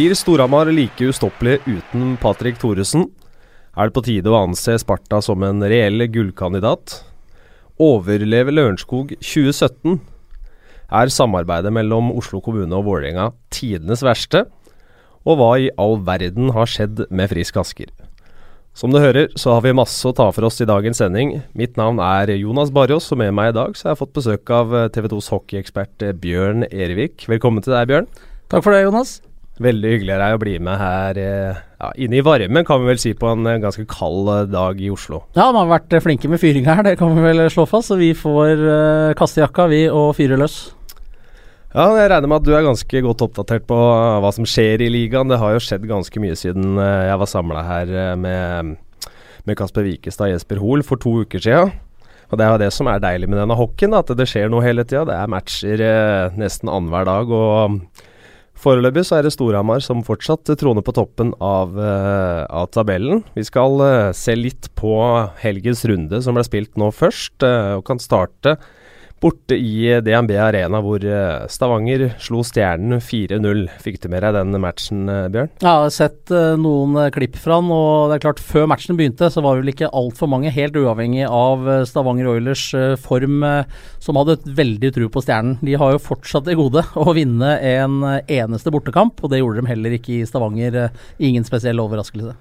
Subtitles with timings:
[0.00, 3.02] Blir Storhamar like ustoppelig uten Patrick Thoresen?
[3.76, 6.94] Er det på tide å anse Sparta som en reell gullkandidat?
[7.76, 9.98] Overlever Lørenskog 2017?
[10.88, 14.46] Er samarbeidet mellom Oslo kommune og Vålerenga tidenes verste?
[15.28, 17.92] Og hva i all verden har skjedd med Frisk Asker?
[18.72, 21.42] Som du hører, så har vi masse å ta for oss i dagens sending.
[21.52, 24.58] Mitt navn er Jonas Barros, og med meg i dag så har jeg fått besøk
[24.64, 27.28] av TV 2s hockeyekspert Bjørn Erevik.
[27.28, 28.14] Velkommen til deg, Bjørn.
[28.48, 29.20] Takk for det, Jonas.
[29.60, 33.00] Veldig hyggelig av deg å bli med her ja, inne i varmen, kan vi vel
[33.00, 35.22] si, på en ganske kald eh, dag i Oslo.
[35.36, 37.90] Ja, man har vært eh, flinke med fyring her, det kan vi vel slå fast.
[37.90, 40.58] Så vi får uh, kaste jakka, vi, og fyre løs.
[41.70, 44.90] Ja, jeg regner med at du er ganske godt oppdatert på hva som skjer i
[44.90, 45.30] ligaen.
[45.30, 48.74] Det har jo skjedd ganske mye siden jeg var samla her med,
[49.46, 51.70] med Kasper Wikestad og Jesper Hoel for to uker siden.
[52.30, 54.64] Og Det er jo det som er deilig med denne hockeyen, at det skjer noe
[54.66, 55.06] hele tida.
[55.06, 57.30] Det er matcher eh, nesten annenhver dag.
[57.30, 58.08] og
[58.60, 63.22] Foreløpig så er det Storhamar som fortsatt troner på toppen av, uh, av tabellen.
[63.32, 64.92] Vi skal uh, se litt på
[65.40, 68.58] helgens runde som ble spilt nå først, uh, og kan starte
[69.20, 73.66] borte i DNB Arena, hvor eh, Stavanger slo Stjernen 4-0.
[73.82, 75.50] Fikk du med deg den matchen, eh, Bjørn?
[75.60, 78.98] Ja, jeg har sett uh, noen klipp fra den, og det er klart, før matchen
[78.98, 82.66] begynte, så var det vel ikke altfor mange, helt uavhengig av Stavanger Oilers
[83.00, 83.44] form,
[84.02, 85.58] som hadde veldig tro på Stjernen.
[85.64, 89.74] De har jo fortsatt det gode å vinne en eneste bortekamp, og det gjorde de
[89.74, 90.86] heller ikke i Stavanger.
[91.20, 92.36] Ingen spesiell overraskelse.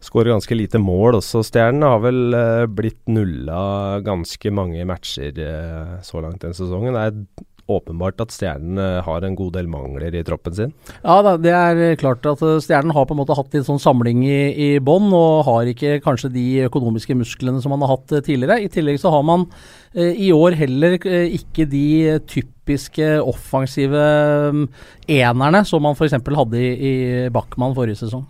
[0.00, 1.42] Skårer ganske lite mål også.
[1.44, 6.96] Stjernen har vel eh, blitt nulla ganske mange matcher eh, så langt den sesongen.
[6.96, 10.72] Det er åpenbart at Stjernen uh, har en god del mangler i troppen sin.
[11.04, 14.40] Ja, det er klart at Stjernen har på en måte hatt en sånn samling i,
[14.50, 18.58] i bånn, og har ikke kanskje de økonomiske musklene som man har hatt tidligere.
[18.64, 19.46] I tillegg så har man
[19.94, 24.02] i år heller ikke de typiske offensive
[24.50, 24.66] um,
[25.06, 26.18] enerne som man f.eks.
[26.18, 26.94] hadde i, i
[27.30, 28.26] Backman forrige sesong.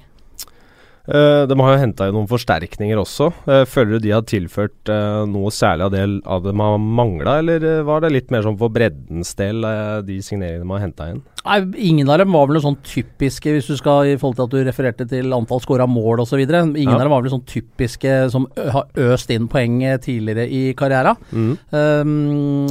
[1.11, 3.31] Uh, de har jo henta inn noen forsterkninger også.
[3.49, 7.41] Uh, føler du de har tilført uh, noe særlig av det av dem har mangla,
[7.43, 9.67] eller var det litt mer sånn for breddens del,
[10.07, 11.23] de signeringene de har henta inn?
[11.41, 14.45] Nei, Ingen av dem var vel noe sånn typiske, hvis du skal i forhold til
[14.45, 16.41] at du refererte til antall skåra mål osv.
[16.41, 16.99] Ingen ja.
[16.99, 21.15] av dem var vel sånn typiske som har øst inn poeng tidligere i karriera.
[21.33, 21.53] Mm.
[21.73, 22.11] Um,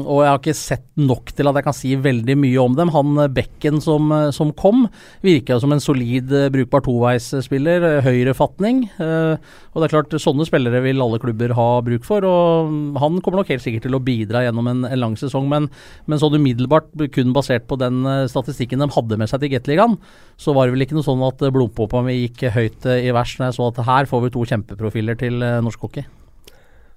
[0.04, 2.94] og jeg har ikke sett nok til at jeg kan si veldig mye om dem.
[2.94, 4.86] Han Bekken som, som kom,
[5.26, 8.04] virka som en solid, brukbar toveisspiller.
[8.06, 8.86] Høyrefatning.
[9.02, 9.42] Uh,
[9.74, 12.26] og det er klart, sånne spillere vil alle klubber ha bruk for.
[12.28, 15.72] Og han kommer nok helt sikkert til å bidra gjennom en, en lang sesong, men,
[16.06, 19.98] men sånn umiddelbart, kun basert på den statistikken statistikken de hadde med seg til Gateligaen,
[20.38, 23.38] så var det vel ikke noe sånn at blodpumpa mi gikk høyt eh, i vers
[23.40, 26.06] når jeg så at her får vi to kjempeprofiler til eh, norsk hockey.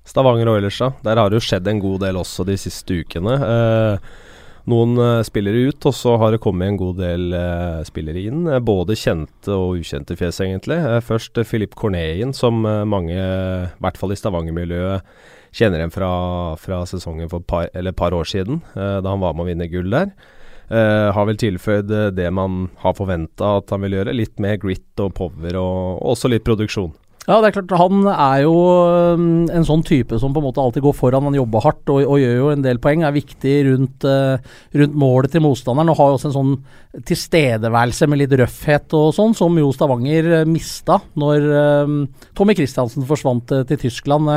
[0.04, 0.90] Stavanger Oilers, da.
[1.06, 3.36] Der har det jo skjedd en god del også de siste ukene.
[3.38, 4.08] Eh,
[4.70, 8.48] noen eh, spillere ut, og så har det kommet en god del eh, spillere inn.
[8.66, 10.80] Både kjente og ukjente fjes, egentlig.
[11.06, 15.06] først Philip Corneien, som mange, i hvert fall i Stavanger-miljøet,
[15.52, 16.12] kjenner igjen fra,
[16.58, 20.14] fra, sesongen for par, par, år siden, da han var med å vinne gull der.
[20.70, 24.14] Uh, har vel tilføyd uh, det man har forventa at han vil gjøre.
[24.16, 26.92] Litt mer grit og power, og, og også litt produksjon.
[27.22, 27.72] Ja, det er klart.
[27.78, 28.52] Han er jo
[29.14, 31.28] um, en sånn type som på en måte alltid går foran.
[31.28, 33.04] Han jobber hardt og, og gjør jo en del poeng.
[33.06, 34.42] Er viktig rundt, uh,
[34.74, 35.92] rundt målet til motstanderen.
[35.92, 36.56] Og har jo også en sånn
[37.06, 41.92] tilstedeværelse med litt røffhet og sånn, som jo Stavanger uh, mista når uh,
[42.36, 44.28] Tommy Christiansen forsvant uh, til Tyskland.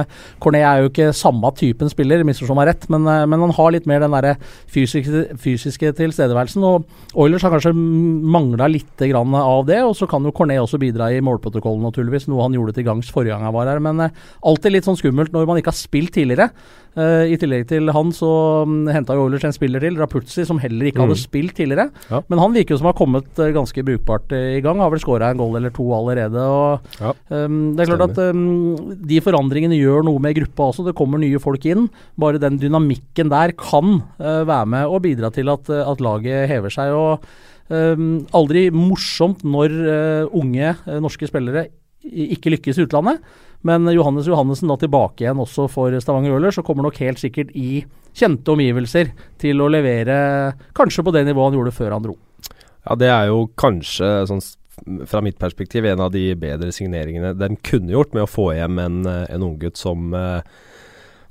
[0.43, 3.89] Cornet er jo ikke samme typen spiller, misforstå meg rett, men, men, han har litt
[3.89, 4.35] mer den derre
[4.71, 6.63] fysiske, fysiske, tilstedeværelsen.
[6.69, 11.09] Og Oilers har kanskje mangla litt av det, og så kan jo Cornet også bidra
[11.11, 13.83] i målprotokollen, naturligvis, noe han gjorde til gangs forrige gang jeg var her.
[13.83, 16.51] Men uh, alltid litt sånn skummelt når man ikke har spilt tidligere.
[16.95, 18.29] Uh, I tillegg til han så
[18.63, 21.03] um, henta jo Oilers en spiller til, Rapuzzi, som heller ikke mm.
[21.03, 21.89] hadde spilt tidligere.
[22.07, 22.21] Ja.
[22.31, 24.79] Men han virker jo som har kommet uh, ganske brukbart uh, i gang.
[24.79, 26.39] Har vel skåra en goal eller to allerede.
[26.39, 27.11] Og, ja.
[27.35, 30.87] um, det er klart at um, de forandringene gjør noe med gruppa også.
[30.87, 31.89] Det kommer nye folk inn.
[32.21, 36.95] Bare den dynamikken der kan være med og bidra til at, at laget hever seg.
[36.95, 37.27] og
[37.65, 41.63] Um, aldri morsomt når uh, unge uh, norske spillere
[42.05, 43.21] ikke lykkes i utlandet.
[43.65, 47.53] Men Johannes Johannessen da tilbake igjen også for Stavanger Øler, så kommer nok helt sikkert
[47.57, 47.81] i
[48.15, 49.09] kjente omgivelser
[49.41, 50.17] til å levere
[50.77, 52.13] kanskje på det nivået han gjorde før han dro.
[52.85, 54.43] Ja, det er jo kanskje sånn
[55.07, 58.79] fra mitt perspektiv en av de bedre signeringene de kunne gjort med å få hjem
[58.83, 60.43] en, en unggutt som eh,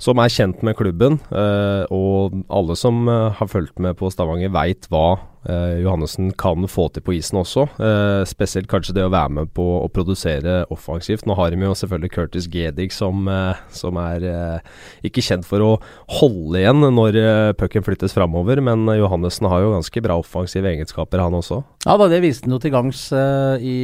[0.01, 1.19] som er kjent med klubben.
[1.31, 5.17] Uh, og alle som uh, har fulgt med på Stavanger, veit hva
[5.49, 7.67] eh, Johannessen kan få til på isen også.
[7.81, 11.25] Eh, spesielt kanskje det å være med på å produsere offensivt.
[11.27, 14.73] Nå har de jo selvfølgelig Curtis Gedig som, eh, som er eh,
[15.07, 15.71] ikke kjent for å
[16.19, 21.21] holde igjen når uh, pucken flyttes framover, men Johannessen har jo ganske bra offensive egenskaper,
[21.21, 21.61] han også.
[21.85, 23.75] Ja, da, det viste han jo til gangs i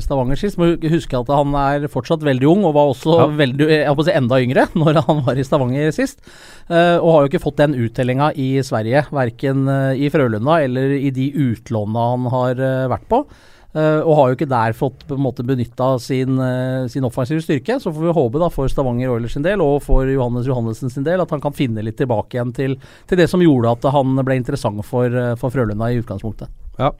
[0.00, 0.58] Stavanger sist.
[0.60, 3.26] Må huske at han er fortsatt veldig ung, og var også ja.
[3.40, 6.22] veldig, jeg si enda yngre når han var i Stavanger sist.
[6.70, 11.30] og har jo ikke fått den uttellinga i Sverige, verken i Frølunda eller i de
[11.50, 12.62] utlånene han har
[12.92, 13.24] vært på.
[13.70, 17.42] Uh, og har jo ikke der fått på en måte benytta sin, uh, sin, offensive
[17.44, 17.76] styrke.
[17.78, 21.06] Så får vi håpe da for Stavanger Oilers sin del og for Johannes Johannessen sin
[21.06, 22.74] del at han kan finne litt tilbake igjen til,
[23.06, 26.50] til det som gjorde at han ble interessant for, uh, for Frølunda i utgangspunktet.
[26.80, 26.94] Ja,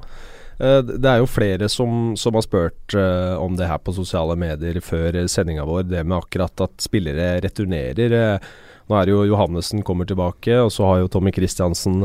[0.61, 2.93] det er jo flere som, som har spurt
[3.41, 5.87] om det her på sosiale medier før sendinga vår.
[5.89, 8.43] Det med akkurat at spillere returnerer.
[8.91, 12.01] Nå er det jo Johannessen kommer tilbake, og så har jo Tommy Christiansen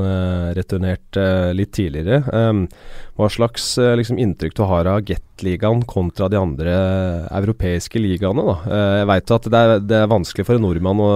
[0.54, 1.18] returnert
[1.58, 2.20] litt tidligere.
[3.16, 6.74] Hva slags liksom, inntrykk du har av Get Gateligaen kontra de andre
[7.32, 8.44] europeiske ligaene.
[8.46, 8.56] Da.
[8.72, 11.10] Eh, jeg veit at det er, det er, vanskelig for en nordmann å,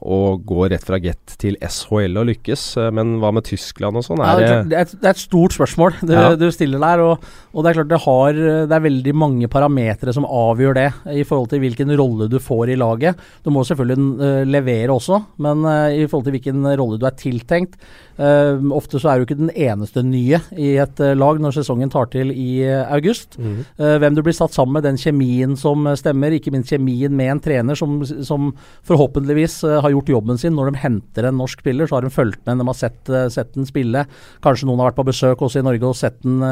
[0.00, 4.06] å, gå rett fra Get til SHL og lykkes, eh, men hva med Tyskland og
[4.06, 4.22] sånn?
[4.24, 6.32] Ja, det, det, er et stort spørsmål du, ja.
[6.38, 7.04] du stiller der.
[7.04, 10.88] Og, og, det er klart det, har, det er veldig mange parametere som avgjør det,
[11.12, 13.20] i forhold til hvilken rolle du får i laget.
[13.44, 17.76] Du må selvfølgelig levere også, men i forhold til hvilken rolle du er tiltenkt.
[18.16, 22.32] Ofte så er du ikke den eneste nye i et lag når sesongen tar til
[22.34, 23.38] i august.
[23.38, 23.62] Mm.
[23.80, 27.32] Uh, hvem du blir satt sammen med, den kjemien som stemmer, ikke minst kjemien med
[27.32, 28.52] en trener som, som
[28.86, 30.56] forhåpentligvis har gjort jobben sin.
[30.58, 33.54] Når de henter en norsk spiller, så har de fulgt med, de har sett, sett
[33.56, 34.04] den spille.
[34.44, 36.42] Kanskje noen har vært på besøk også i Norge og sett, den,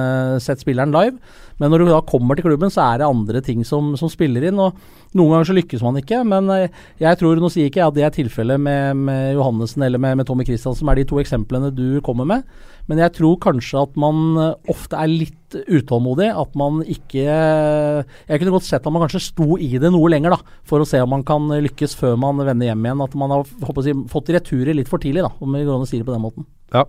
[0.42, 1.18] sett spilleren live.
[1.60, 4.48] Men når du da kommer til klubben, så er det andre ting som, som spiller
[4.48, 4.60] inn.
[4.62, 4.78] og
[5.14, 6.50] Noen ganger så lykkes man ikke, men
[6.98, 10.18] jeg tror, nå sier ikke jeg at det er tilfellet med, med Johannessen eller med,
[10.18, 12.42] med Tommy Christiansen, som er de to eksemplene du kommer med.
[12.90, 16.28] Men jeg tror kanskje at man eh, ofte er litt utålmodig.
[16.34, 20.36] At man ikke Jeg kunne godt sett at man kanskje sto i det noe lenger,
[20.36, 20.56] da.
[20.68, 23.04] For å se om man kan lykkes før man vender hjem igjen.
[23.06, 23.48] At man har
[23.86, 26.14] si, fått returer litt for tidlig, da, om vi går an å si det på
[26.14, 26.48] den måten.
[26.74, 26.84] Ja.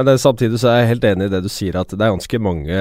[0.00, 2.14] Men det, samtidig så er jeg helt enig i det du sier, at det er
[2.14, 2.76] ganske mange,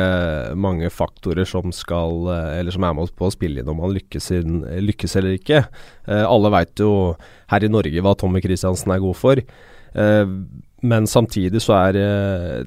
[0.55, 4.29] mange faktorer som skal Eller som er med på å spille inn om man lykkes,
[4.37, 5.65] inn, lykkes eller ikke.
[6.07, 6.93] Eh, alle veit jo
[7.51, 9.43] her i Norge hva Tommy Christiansen er god for.
[9.43, 10.31] Eh,
[10.79, 12.63] men samtidig så er eh,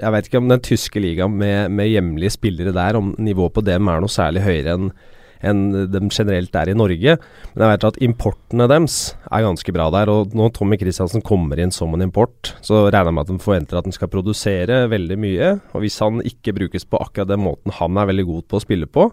[0.00, 3.66] Jeg vet ikke om den tyske ligaen med, med hjemlige spillere der, om nivået på
[3.68, 4.94] dem er noe særlig høyere enn
[5.42, 7.16] enn de generelt er i Norge.
[7.52, 8.98] Men jeg vet at importene deres
[9.28, 10.12] er ganske bra der.
[10.12, 13.46] Og når Tommy Christiansen kommer inn som en import, så regner jeg med at de
[13.46, 15.54] forventer at han skal produsere veldig mye.
[15.72, 18.64] Og hvis han ikke brukes på akkurat den måten han er veldig god på å
[18.64, 19.10] spille på,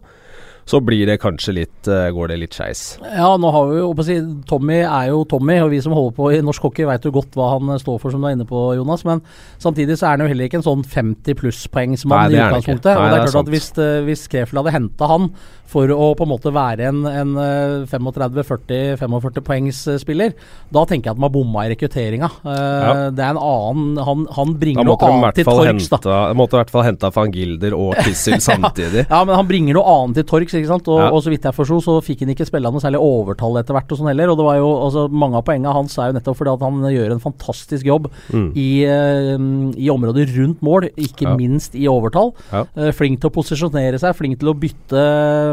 [0.70, 2.84] så blir det kanskje litt uh, går det litt skeis.
[3.02, 6.30] Ja, nå har vi jo si, Tommy er jo Tommy, og vi som holder på
[6.36, 8.68] i norsk hockey vet jo godt hva han står for, som du er inne på,
[8.78, 9.06] Jonas.
[9.08, 9.24] Men
[9.62, 12.92] samtidig så er han jo heller ikke en sånn 50 pluss-poengsmann i utgangspunktet.
[12.92, 15.32] Nei, og det er, klart at Hvis, uh, hvis Krefeld hadde henta han
[15.70, 17.36] for å på en måte være en, en
[17.90, 20.34] 35-40-45 poengs spiller,
[20.74, 22.30] da tenker jeg at man har bomma i rekrutteringa.
[22.44, 22.94] Uh, ja.
[23.14, 26.18] Det er en annen Han, han bringer noe annet til Torx, da.
[26.38, 29.06] Måtte i hvert fall hente van Gilder og Kissel samtidig.
[29.06, 30.90] ja, men han bringer noe annet til Torx, ikke sant?
[30.92, 31.10] Og, ja.
[31.14, 33.94] og så vidt jeg forsto, så fikk han ikke spille noe særlig overtall etter hvert
[33.94, 34.34] og sånn heller.
[34.34, 36.90] Og det var jo, altså, mange av poengene hans er jo nettopp fordi at han
[36.96, 38.50] gjør en fantastisk jobb mm.
[38.54, 39.36] i, uh,
[39.76, 41.36] i, området rundt mål, ikke ja.
[41.40, 42.34] minst i overtall.
[42.54, 45.06] Uh, flink til å posisjonere seg, flink til å bytte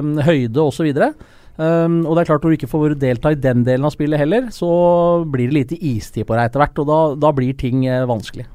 [0.06, 0.88] um, høyde osv.
[1.56, 4.20] Um, og det er klart Når du ikke får delta i den delen av spillet
[4.20, 4.68] heller, så
[5.24, 8.46] blir det lite istid på deg etter hvert, og da, da blir ting eh, vanskelig.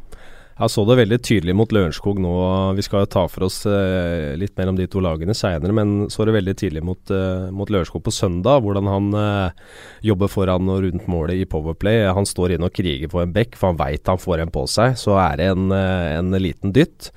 [0.62, 2.32] Jeg så det veldig tydelig mot Lørenskog nå.
[2.78, 6.28] Vi skal ta for oss eh, litt mer om de to lagene seinere, men så
[6.28, 8.62] det veldig tidlig mot, eh, mot Lørenskog på søndag.
[8.62, 9.72] Hvordan han eh,
[10.12, 12.04] jobber foran og rundt målet i Powerplay.
[12.14, 14.68] Han står inne og kriger på en bekk, for han veit han får en på
[14.70, 15.00] seg.
[15.02, 17.10] Så er det en, eh, en liten dytt.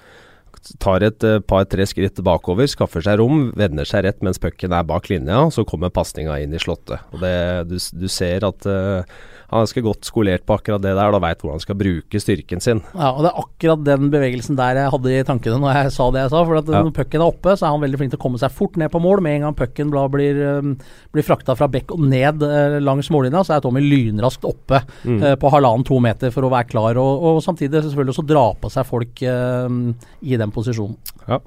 [0.81, 4.87] Tar et eh, par-tre skritt bakover, skaffer seg rom, vender seg rett mens pucken er
[4.89, 5.43] bak linja.
[5.53, 7.05] Så kommer pasninga inn i slottet.
[7.13, 7.35] Og det,
[7.69, 9.05] du, du ser at uh,
[9.55, 11.77] han er ganske godt skolert på akkurat det der, og da veit hvordan han skal
[11.79, 12.81] bruke styrken sin.
[12.91, 16.09] Ja, og Det er akkurat den bevegelsen der jeg hadde i tankene når jeg sa
[16.11, 16.41] det jeg sa.
[16.49, 16.81] For at ja.
[16.83, 18.91] når pucken er oppe, så er han veldig flink til å komme seg fort ned
[18.91, 19.23] på mål.
[19.23, 20.73] Med en gang pucken blir, um,
[21.15, 25.21] blir frakta fra bekk og ned uh, langs mållinja, så er Tommy lynraskt oppe mm.
[25.23, 28.73] uh, på halvannen-to meter for å være klar, og, og samtidig selvfølgelig også dra på
[28.75, 29.71] seg folk uh,
[30.27, 30.99] i den posisjonen.
[31.29, 31.39] Ja.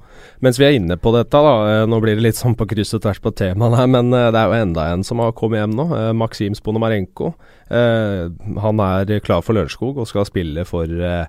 [0.42, 1.84] Mens vi er inne på dette, da.
[1.86, 4.48] Nå blir det litt sånn på kryss og tvers på temaet her, men det er
[4.48, 5.86] jo enda en som har kommet hjem nå.
[6.18, 7.30] Maksim Sponomarenko.
[7.68, 8.32] Uh,
[8.62, 11.28] han er klar for Lørenskog og skal spille for uh,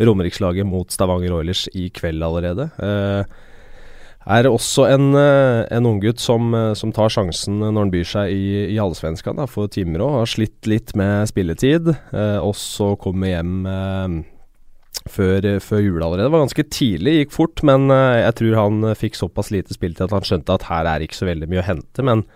[0.00, 2.70] Romerikslaget mot Stavanger Oilers i kveld allerede.
[2.78, 3.24] Uh,
[4.30, 8.76] er også en, en unggutt som, som tar sjansen når han byr seg i, i
[8.78, 10.10] Allsvenskan for Timrå.
[10.20, 11.88] Har slitt litt med spilletid.
[12.12, 13.64] også kommer hjem
[15.08, 16.28] før, før jul allerede.
[16.28, 20.18] Det var ganske tidlig, gikk fort, men jeg tror han fikk såpass lite spilletid at
[20.18, 22.06] han skjønte at her er ikke så veldig mye å hente.
[22.06, 22.26] Men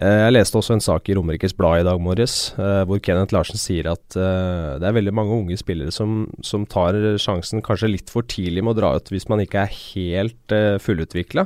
[0.00, 3.90] jeg leste også en sak i Romerikes Blad i dag morges hvor Kenneth Larsen sier
[3.92, 8.64] at det er veldig mange unge spillere som, som, tar sjansen kanskje litt for tidlig
[8.64, 11.44] med å dra ut hvis man ikke er helt fullutvikla.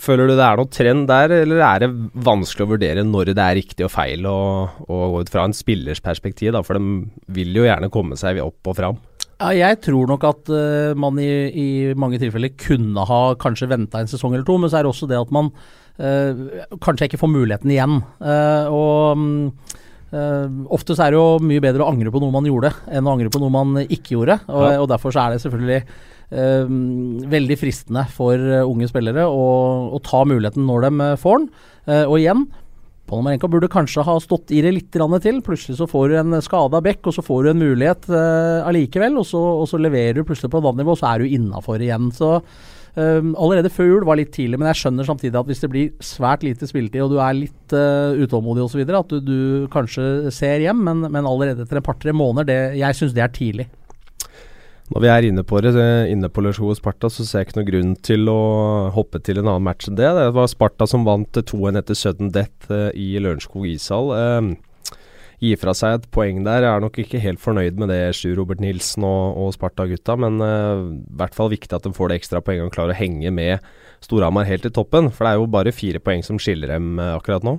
[0.00, 1.90] Føler du det er noen trend der, eller er det
[2.24, 4.38] vanskelig å vurdere når det er riktig og feil å
[4.88, 6.52] gå ut fra en spillers perspektiv?
[6.56, 9.00] Da, for de vil jo gjerne komme seg opp og fram.
[9.38, 11.66] Ja, jeg tror nok at uh, man i, i,
[11.98, 15.10] mange tilfeller kunne ha kanskje venta en sesong eller to, men så er det også
[15.10, 15.52] det at man
[16.02, 17.98] uh, kanskje ikke får muligheten igjen.
[18.22, 19.32] Uh, og um,
[20.72, 23.16] ofte så er det jo mye bedre å angre på noe man gjorde, enn å
[23.16, 24.38] angre på noe man ikke gjorde.
[24.46, 24.78] Og, ja.
[24.80, 25.82] og derfor så er det selvfølgelig
[26.32, 26.70] uh,
[27.34, 29.44] veldig fristende for eh, unge spillere å,
[29.92, 31.52] å, ta muligheten når de eh, får den.
[31.88, 32.48] Uh, og igjen,
[33.08, 35.40] Ponomarenko burde kanskje ha stått i det litt til.
[35.44, 39.16] Plutselig så får du en skada bekk, og så får du en mulighet eh, allikevel.
[39.16, 41.80] Og så, og så, leverer du plutselig på et annet nivå, så er du innafor
[41.80, 42.10] igjen.
[42.12, 42.34] Så
[42.98, 46.04] eh, allerede før jul var litt tidlig, men jeg skjønner samtidig at hvis det blir
[46.04, 49.40] svært lite spilletid, og du er litt uh, utålmodig osv., at du, du,
[49.72, 53.34] kanskje ser hjem, men, men allerede etter et par-tre måneder, det, jeg syns det er
[53.34, 53.68] tidlig.
[54.88, 55.74] Når vi er inne på det,
[56.08, 58.38] inne på Lørsjo og Sparta, så ser jeg ikke noen grunn til å
[58.94, 60.08] hoppe til en annen match enn det.
[60.16, 64.14] Det var Sparta som vant 2-1 etter sudden death i Lørenskog ishall.
[64.16, 64.54] Uh,
[65.42, 66.66] gi fra seg et poeng der.
[66.66, 70.40] Jeg er nok ikke helt fornøyd med det, Sjur Robert Nilsen og, og Sparta-gutta, men
[70.42, 73.32] uh, i hvert fall viktig at de får det ekstra poenget og klarer å henge
[73.34, 73.64] med
[74.04, 75.12] Storhamar helt i toppen.
[75.14, 77.58] For det er jo bare fire poeng som skiller dem akkurat nå.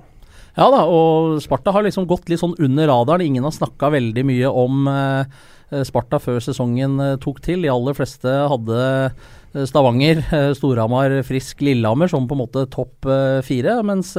[0.57, 3.27] Ja da, og Sparta har liksom gått litt sånn under radaren.
[3.29, 7.61] Ingen har snakka veldig mye om uh, Eh, Sparta før sesongen eh, tok til.
[7.63, 10.21] De aller fleste hadde eh, Stavanger,
[10.57, 13.07] Storhamar, Frisk, Lillehammer som på en måte topp
[13.45, 13.79] fire.
[13.85, 14.15] Mens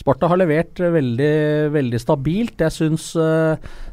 [0.00, 1.34] Sparta har levert veldig,
[1.74, 2.56] veldig stabilt.
[2.64, 3.10] Jeg synes,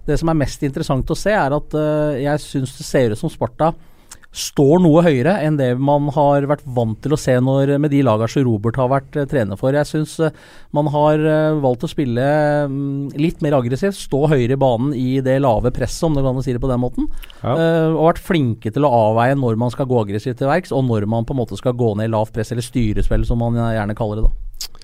[0.07, 1.75] det som er mest interessant å se, er at
[2.23, 3.73] jeg syns det ser ut som Sparta
[4.37, 8.03] står noe høyere enn det man har vært vant til å se når, med de
[8.05, 9.75] lagene som Robert har vært uh, trener for.
[9.75, 10.29] Jeg syns uh,
[10.75, 12.25] man har uh, valgt å spille
[12.67, 16.41] um, litt mer aggressivt, stå høyere i banen i det lave presset, om det kan
[16.45, 17.07] si det på den måten.
[17.41, 17.53] Ja.
[17.93, 21.07] og vært flinke til å avveie når man skal gå aggressivt til verks, og når
[21.09, 23.95] man på en måte skal gå ned i lavt press, eller styrespill, som man gjerne
[23.97, 24.27] kaller det.
[24.27, 24.76] da.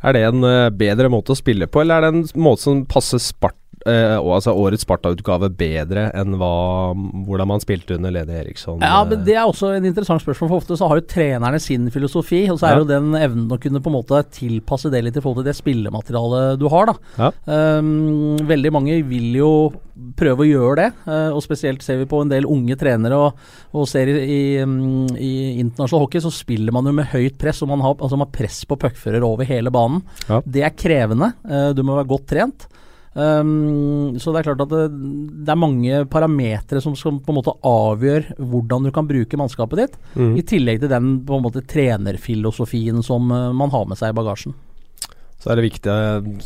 [0.00, 0.44] Er det en
[0.80, 4.52] bedre måte å spille på, eller er det en måte som passer Spart Uh, altså
[4.52, 6.92] årets Sparta-utgave bedre enn hva,
[7.24, 8.82] hvordan man spilte under Lene Eriksson?
[8.84, 10.50] Ja, men Det er også en interessant spørsmål.
[10.50, 12.82] For ofte så har jo trenerne sin filosofi, og så er ja.
[12.82, 15.56] jo den evnen å kunne på en måte tilpasse det litt i forhold til det
[15.56, 16.92] spillematerialet du har.
[16.92, 16.96] da.
[17.16, 17.30] Ja.
[17.80, 19.52] Um, veldig mange vil jo
[20.16, 23.40] prøve å gjøre det, uh, og spesielt ser vi på en del unge trenere og,
[23.76, 25.32] og ser i, i, um, i,
[25.62, 28.36] internasjonal hockey, så spiller man jo med høyt press, og man har, altså man har
[28.36, 30.04] press på puckfører over hele banen.
[30.28, 30.42] Ja.
[30.44, 31.32] Det er krevende.
[31.48, 32.68] Uh, du må være godt trent.
[33.10, 34.84] Um, så det er klart at det,
[35.42, 39.82] det er mange parametere som, som, på en måte avgjør hvordan du kan bruke mannskapet
[39.82, 40.36] ditt, mm.
[40.38, 44.18] i tillegg til den på en måte trenerfilosofien som uh, man har med seg i
[44.20, 44.54] bagasjen.
[45.40, 45.92] Så er det viktig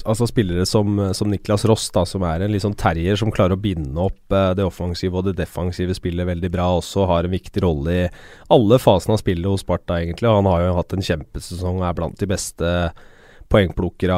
[0.06, 3.58] altså spillere som, som Niklas Ross, da, som er en litt sånn terrier som klarer
[3.58, 7.34] å binde opp uh, det offensive og det defensive spillet veldig bra, også har en
[7.34, 8.12] viktig rolle i
[8.54, 10.30] alle fasene av spillet hos Sparta, egentlig.
[10.30, 12.70] Og han har jo hatt en kjempesesong og er blant de beste
[13.52, 14.16] poengplukkere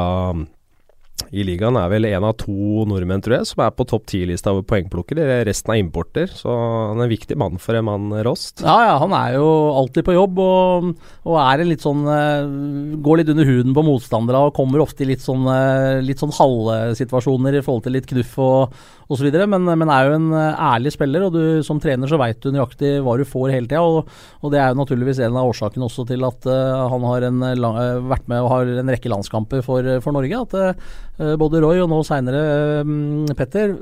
[1.34, 4.52] i ligaen er vel en av to nordmenn, tror jeg, som er på topp ti-lista
[4.52, 5.40] over poengplukkere.
[5.48, 8.62] Resten er importer, så han er en viktig mann for en mann Rost.
[8.62, 9.46] Ja, ja, han er jo
[9.80, 10.90] alltid på jobb og,
[11.26, 15.04] og er en litt sånn eh, Går litt under huden på motstandere og kommer ofte
[15.04, 18.76] i litt sånn, eh, litt sånn halvsituasjoner i forhold til litt knuff og
[19.12, 19.26] osv.
[19.46, 22.52] Men, men er jo en eh, ærlig spiller, og du, som trener så veit du
[22.54, 23.82] nøyaktig hva du får hele tida.
[23.82, 27.26] Og, og, det er jo naturligvis en av årsakene også til at uh, han har
[27.58, 27.78] lang,
[28.10, 30.42] vært med og har en rekke landskamper for, for Norge.
[30.46, 33.72] At uh, både Roy og nå seinere um, Petter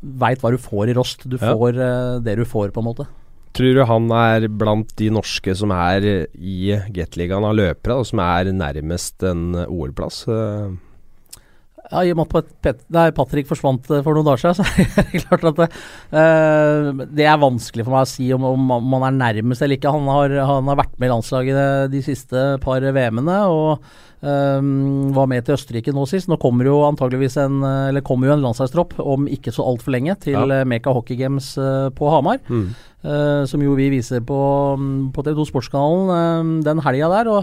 [0.00, 1.24] veit hva du får i Rost.
[1.24, 1.54] Du ja.
[1.54, 1.78] får
[2.24, 3.08] det du får, på en måte.
[3.56, 8.22] Tror du han er blant de norske som er i Gateligaen av løpere, og som
[8.24, 10.22] er nærmest en OL-plass?
[11.92, 14.62] Ja, I og med at Pet nei, Patrick forsvant eh, for noen dager siden,
[14.94, 15.66] så er det klart at det,
[16.14, 19.92] uh, det er vanskelig for meg å si om, om, man er nærmest eller ikke.
[19.92, 23.36] Han har, han har vært med i landslaget de siste par VM-ene.
[23.50, 23.84] og
[24.22, 26.28] Um, var med til Østerrike nå sist.
[26.30, 30.14] Nå kommer jo antageligvis en Eller kommer jo en landslagstropp om ikke så altfor lenge
[30.22, 30.62] til ja.
[30.68, 32.38] Meka Hockey Games uh, på Hamar.
[32.46, 32.70] Mm.
[33.02, 34.38] Uh, som jo vi viser på,
[35.10, 37.30] på TV2 Sportskanalen uh, den helga der.
[37.32, 37.40] Og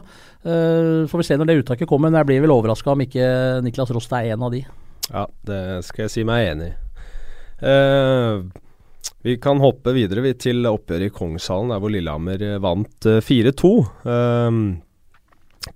[0.48, 2.08] uh, får vi se når det uttaket kommer.
[2.08, 3.28] Men jeg blir vel overraska om ikke
[3.66, 4.64] Niklas Rost er en av de.
[5.10, 6.76] Ja, det skal jeg si meg enig i.
[9.26, 13.74] vi kan hoppe videre vi, til oppgjøret i Kongshallen, der hvor Lillehammer vant 4-2.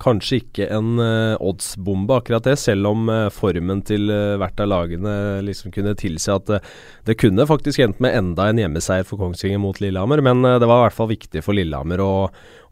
[0.01, 4.69] Kanskje ikke en uh, oddsbombe, akkurat det, selv om uh, formen til uh, hvert av
[4.71, 5.13] lagene
[5.45, 6.49] liksom kunne tilsi at
[7.07, 10.23] det kunne faktisk endt med enda en hjemmeseier for Kongsvinger mot Lillehammer.
[10.23, 12.13] Men det var i hvert fall viktig for Lillehammer å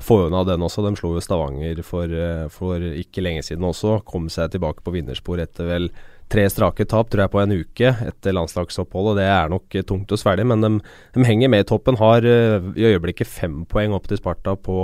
[0.02, 0.86] få unna den også.
[0.86, 2.14] De slo jo Stavanger for,
[2.54, 4.00] for ikke lenge siden også.
[4.08, 5.90] Kom seg tilbake på vinnerspor etter vel
[6.32, 9.20] tre strake tap tror jeg på en uke etter landslagsoppholdet.
[9.20, 10.72] Det er nok tungt å svelge, men de,
[11.18, 12.00] de, henger med i toppen.
[12.00, 14.80] Har i øyeblikket fem poeng opp til Sparta på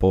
[0.00, 0.10] på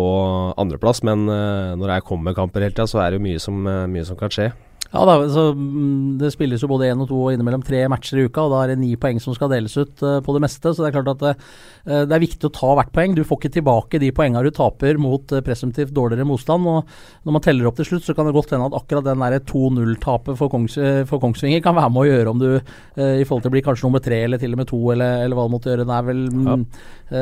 [0.59, 3.61] andreplass, men uh, når jeg kommer med kamper hele tida, så er det mye som,
[3.65, 4.51] uh, mye som kan skje.
[4.89, 8.23] Ja, da, så mm, Det spilles jo både én og to og innimellom tre matcher
[8.23, 10.41] i uka, og da er det ni poeng som skal deles ut uh, på det
[10.41, 10.71] meste.
[10.73, 13.13] Så det er klart at uh, det er viktig å ta hvert poeng.
[13.13, 16.65] Du får ikke tilbake de poengene du taper mot uh, presumptivt dårligere motstand.
[16.65, 16.89] og
[17.21, 20.39] Når man teller opp til slutt, så kan det godt hende at akkurat den 2-0-tapet
[20.41, 23.59] for, Kongs, for, Kongsvinger kan være med å gjøre om du i forhold til blir
[23.59, 25.85] bli kanskje nummer tre eller til og med to, eller, eller hva det måtte gjøre.
[25.85, 26.55] Det er vel ja.
[26.57, 26.63] mm,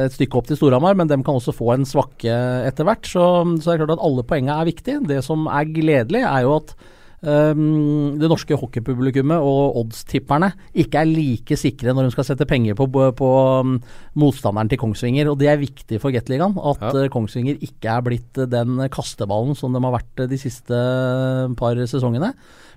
[0.05, 2.38] et stykke opp til Storhamar, men dem kan også få en svakke
[2.69, 3.09] etter hvert.
[3.09, 3.25] Så,
[3.59, 5.03] så det er klart at alle poengene er viktige.
[5.09, 6.77] Det som er gledelig, er jo at
[7.27, 12.77] um, det norske hockeypublikummet og oddstipperne ikke er like sikre når de skal sette penger
[12.77, 13.31] på, på
[13.62, 13.77] um,
[14.19, 15.31] motstanderen til Kongsvinger.
[15.31, 16.93] Og det er viktig for Gateligaen at ja.
[17.05, 20.79] uh, Kongsvinger ikke er blitt uh, den kasteballen som de har vært uh, de siste
[21.60, 22.34] par sesongene.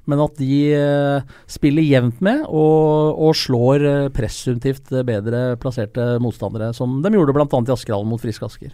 [0.09, 3.85] Men at de spiller jevnt med og, og slår
[4.17, 7.47] presumptivt bedre plasserte motstandere, som de gjorde bl.a.
[7.47, 8.73] i Askerhallen mot Frisk Asker.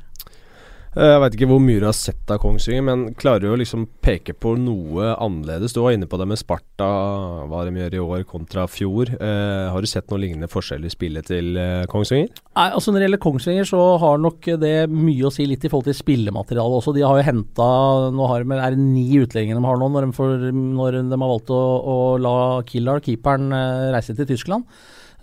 [0.96, 3.58] Eh, jeg veit ikke hvor mye du har sett av Kongsvinger, men klarer du å
[3.60, 5.74] liksom peke på noe annerledes?
[5.76, 6.88] Du var inne på det med Sparta,
[7.50, 9.12] hva de gjør i år kontra fjor.
[9.12, 12.32] Eh, har du sett noen lignende forskjeller i spillet til eh, Kongsvinger?
[12.56, 15.72] Nei, altså Når det gjelder Kongsvinger, så har nok det mye å si litt i
[15.72, 16.96] forhold til spillematerialet også.
[16.96, 17.70] De har jo henta
[18.16, 21.52] Nå er det ni utlendinger de har nå, når de, får, når de har valgt
[21.52, 22.36] å, å la
[22.72, 24.64] Killar, keeperen, eh, reise til Tyskland.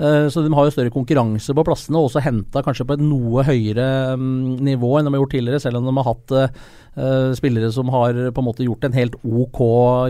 [0.01, 3.03] Eh, så de har jo større konkurranse på plassene, og også henta kanskje på et
[3.05, 7.33] noe høyere um, nivå enn de har gjort tidligere, selv om de har hatt uh,
[7.37, 9.61] spillere som har på en måte gjort en helt ok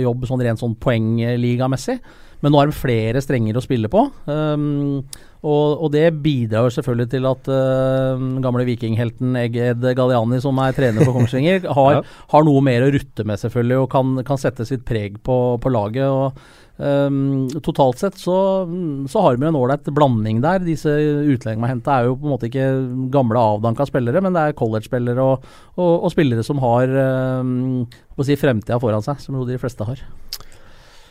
[0.04, 2.00] jobb sånn rent sånn poengligamessig.
[2.44, 4.02] Men nå har de flere strenger å spille på.
[4.28, 5.04] Um,
[5.44, 10.76] og, og, det bidrar jo selvfølgelig til at uh, gamle vikinghelten Eged Galliani, som er
[10.76, 14.68] trener for Kongsvinger, har, har, noe mer å rutte med selvfølgelig, og kan, kan sette
[14.68, 16.08] sitt preg på, på laget.
[16.08, 18.36] og Um, totalt sett så,
[19.10, 20.64] så har vi en ålreit blanding der.
[20.66, 22.66] Disse utlendingene vi henta er jo på en måte ikke
[23.14, 25.46] gamle avdanka spillere, men det er college-spillere og,
[25.78, 26.90] og, og, spillere som har
[27.44, 27.86] um,
[28.26, 30.02] si fremtida foran seg, som jo de fleste har.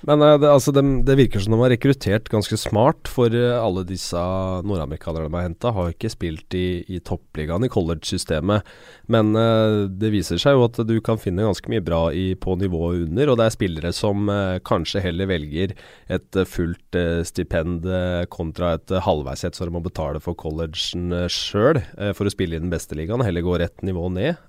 [0.08, 3.60] Men uh, det, altså, det, det, virker som de har rekruttert ganske smart, for uh,
[3.62, 4.18] alle disse
[4.66, 8.66] nordamerikanerne de har henta, har ikke spilt i, i toppligaen i college-systemet.
[9.12, 12.56] Men uh, det viser seg jo at du kan finne ganske mye bra i, på
[12.58, 14.30] nivået under, og det er spillere som
[14.66, 15.74] kanskje heller velger
[16.12, 17.86] et fullt stipend
[18.32, 21.80] kontra et halvveisett, så de må betale for collegen sjøl
[22.16, 24.40] for å spille i den beste ligaen, heller gå rett nivå ned.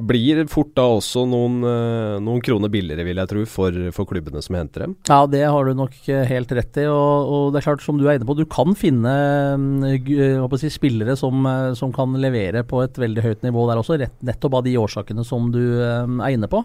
[0.00, 4.40] Blir fort da også noen, eh, noen kroner billigere, vil jeg tro, for, for, klubbene
[4.42, 4.94] som henter dem.
[5.08, 6.86] Ja, det har du nok eh, helt rett i.
[6.88, 9.12] Og, og, det er klart, som du er inne på, du kan finne
[9.60, 14.00] mm, si, spillere som, eh, som, kan levere på et veldig høyt nivå der også,
[14.00, 16.64] rett, nettopp av de årsakene som du er inne på.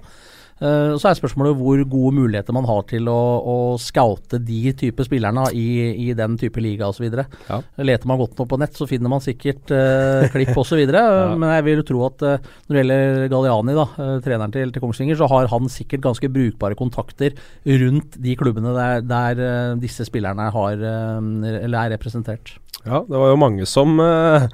[0.57, 5.05] Uh, så er spørsmålet hvor gode muligheter man har til å, å scoute de type
[5.05, 5.67] spillerne i,
[6.07, 7.05] i, den type liga osv.
[7.11, 7.59] Ja.
[7.83, 10.81] Leter man godt nok på nett, så finner man sikkert uh, klipp osv.
[10.87, 11.05] ja.
[11.37, 14.83] Men jeg vil tro at uh, når det gjelder Galliani, da, uh, treneren til, til,
[14.83, 19.45] Kongsvinger, så har han sikkert ganske brukbare kontakter rundt de klubbene der, der
[19.81, 22.55] disse spillerne har, eller er representert.
[22.83, 24.47] Ja, det var jo mange som Eh,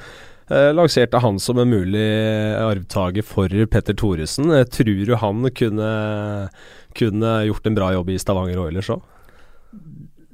[0.50, 2.04] lanserte han som en mulig
[2.60, 4.52] arvtaker for Petter Thoresen.
[4.52, 5.90] Eh, tror du han kunne,
[6.98, 9.04] kunne gjort en bra jobb i Stavanger Oilers òg?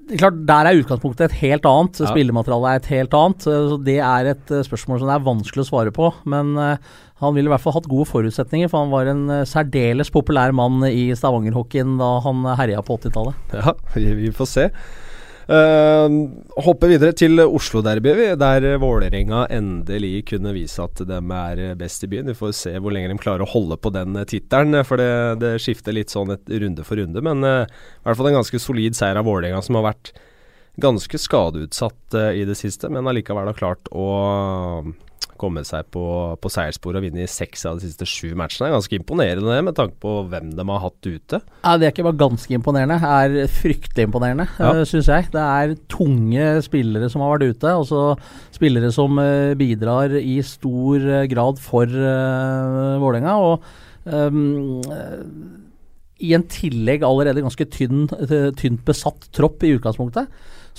[0.09, 1.99] Klart, Der er utgangspunktet et helt annet.
[2.01, 2.09] Ja.
[2.09, 3.45] Spillematerialet er et helt annet.
[3.45, 6.09] Så det er et spørsmål som det er vanskelig å svare på.
[6.25, 10.49] Men han ville i hvert fall hatt gode forutsetninger, for han var en særdeles populær
[10.57, 13.53] mann i Stavanger-hockeyen da han herja på 80-tallet.
[13.53, 14.65] Ja, vi får se.
[15.49, 16.05] Uh,
[16.61, 22.29] hopper videre til Oslo-derbyet, der Vålerenga endelig kunne vise at de er best i byen.
[22.29, 25.55] Vi får se hvor lenge de klarer å holde på den tittelen, for det, det,
[25.63, 27.23] skifter litt sånn et runde for runde.
[27.25, 30.13] Men uh, i hvert fall en ganske solid seier av Vålerenga, som har vært
[30.79, 34.05] ganske skadeutsatt uh, i det siste, men allikevel har klart å
[35.39, 36.03] komme seg på,
[36.41, 38.67] på seierssporet og vinne i seks av de siste sju matchene.
[38.69, 41.39] er Ganske imponerende med tanke på hvem de har hatt ute.
[41.63, 44.73] Ja, Det er ikke bare ganske imponerende, det er fryktelig imponerende, ja.
[44.73, 45.29] eh, syns jeg.
[45.33, 47.73] Det er tunge spillere som har vært ute.
[47.81, 48.03] Altså
[48.55, 53.35] spillere som uh, bidrar i stor uh, grad for uh, Vålerenga.
[53.39, 53.63] Og
[54.05, 54.79] um,
[56.19, 58.07] i en tillegg allerede ganske tynn,
[58.59, 60.27] tynt besatt tropp i utgangspunktet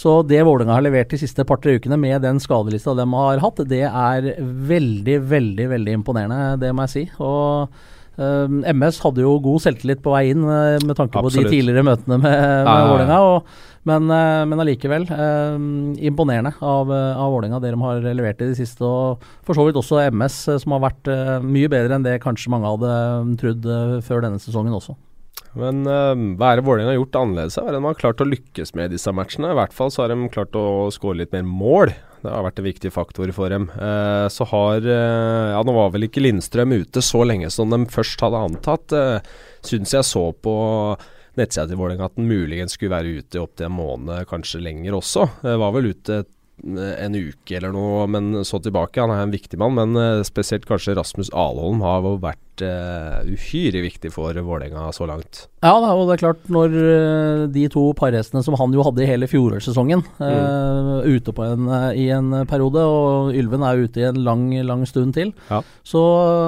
[0.01, 3.65] Så det Vålerenga har levert de siste par-tre ukene med den skadelista de har hatt,
[3.69, 7.03] det er veldig, veldig veldig imponerende, det må jeg si.
[7.21, 7.75] Og
[8.17, 11.37] uh, MS hadde jo god selvtillit på vei inn uh, med tanke Absolutt.
[11.37, 12.87] på de tidligere møtene med, med Ja.
[12.95, 13.43] Vålerenga.
[13.91, 15.61] Men, uh, men allikevel uh,
[16.09, 18.81] imponerende av, uh, av Vålerenga, det de har levert i det siste.
[18.89, 22.53] Og for så vidt også MS, som har vært uh, mye bedre enn det kanskje
[22.57, 23.71] mange hadde trodd
[24.09, 24.97] før denne sesongen også.
[25.59, 27.57] Men uh, hva er det Vålerenga har gjort annerledes?
[27.59, 29.51] Hva er det de har klart å lykkes med i disse matchene?
[29.51, 31.95] I hvert fall så har de klart å skåre litt mer mål.
[32.21, 33.71] Det har vært en viktig faktor for dem.
[33.81, 37.81] Uh, så har uh, Ja, nå var vel ikke Lindstrøm ute så lenge som de
[37.91, 38.93] først hadde antatt.
[38.95, 40.55] Uh, Syns jeg så på
[41.39, 44.99] nettsida til Vålerenga at den muligens skulle være ute opp opptil en måned, kanskje lenger
[44.99, 45.27] også.
[45.43, 46.23] Uh, var vel ute
[46.61, 49.01] en uke eller noe, men så tilbake.
[49.01, 52.19] Han er en viktig mann, men spesielt kanskje Rasmus Alholm har jo
[52.61, 55.47] vært eh, uhyre viktig for Vålerenga så langt.
[55.63, 59.09] Ja, og det er klart når eh, de to parhestene som han jo hadde i
[59.09, 64.21] hele fjorårssesongen, eh, ute på en, i en periode, og Ylven er ute i en
[64.25, 65.63] lang, lang stund til, Ja.
[65.85, 66.01] så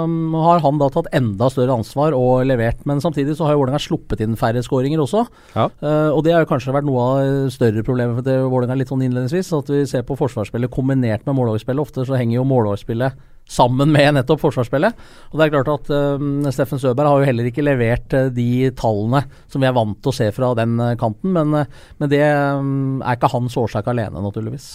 [0.04, 2.84] um, har han da tatt enda større ansvar og levert.
[2.88, 5.26] Men samtidig så har jo Vålerenga sluppet inn færre skåringer også.
[5.54, 5.68] Ja.
[5.82, 9.04] Uh, og det har jo kanskje vært noe av større problemet til Vålerenga litt sånn
[9.04, 9.52] innledningsvis.
[9.58, 11.82] At vi ser på forsvarsspillet kombinert med målårsspillet.
[11.82, 15.02] Ofte så henger jo målårsspillet sammen med nettopp forsvarsspillet.
[15.32, 18.70] Og det er klart at eh, Steffen Søberg har jo heller ikke levert uh, de
[18.78, 22.12] tallene som vi er vant til å se fra den uh, kanten, men, uh, men
[22.12, 24.74] det um, er ikke hans årsak alene, naturligvis.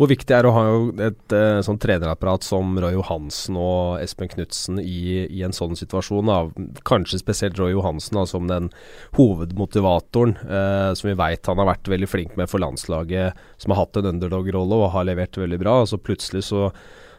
[0.00, 0.68] Hvor viktig er det å ha
[1.04, 1.32] et
[1.66, 6.30] sånn trenerapparat som Roy Johansen og Espen Knutsen i, i en sånn situasjon?
[6.30, 6.70] Da.
[6.88, 8.70] Kanskje spesielt Roy Johansen da, som den
[9.18, 13.82] hovedmotivatoren, eh, som vi veit han har vært veldig flink med for landslaget, som har
[13.82, 15.82] hatt en underdog-rolle og har levert veldig bra.
[15.82, 16.70] Og så plutselig så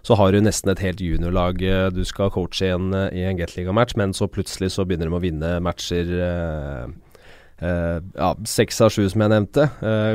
[0.01, 3.27] så har du nesten et helt juniorlag eh, du skal coache i en, eh, i
[3.29, 6.99] en Gateliga-match, men så plutselig så begynner de å vinne matcher eh,
[7.61, 9.67] ja, seks av sju, som jeg nevnte.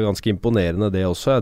[0.02, 1.36] Ganske imponerende det også.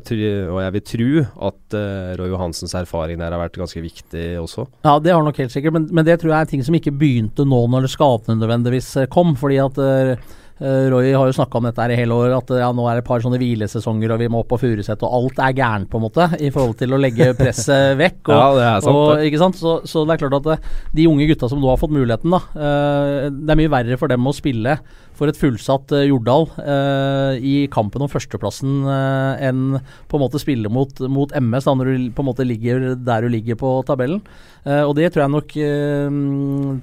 [0.52, 1.06] Og jeg vil tro
[1.48, 1.76] at
[2.20, 4.66] Roy Johansens erfaring der har vært ganske viktig også.
[4.84, 6.92] Ja, det har nok helt sikkert, men, men det tror jeg er ting som ikke
[6.92, 9.32] begynte nå når skadene nødvendigvis kom.
[9.40, 9.80] Fordi at
[10.62, 12.98] Roy har jo snakka om dette her i hele år, at eh, ja, nå er
[12.98, 15.90] det et par sånne hvilesesonger og vi må opp på Furuset og alt er gærent
[15.90, 18.20] på en måte i forhold til å legge presset vekk.
[18.28, 19.58] Og, Ja, det er sant, og, ikke sant?
[19.58, 22.30] Så, så det er klart at eh, de unge gutta som nå har fått muligheten,
[22.34, 24.78] da, eh, det er mye verre for dem å spille
[25.14, 29.76] for et fullsatt eh, Jordal eh, i kampen om førsteplassen eh, enn
[30.10, 33.22] på en måte spille mot, mot MS, da, når du på en måte ligger der
[33.22, 34.22] du ligger på tabellen.
[34.64, 36.18] Eh, og det tror jeg nok eh,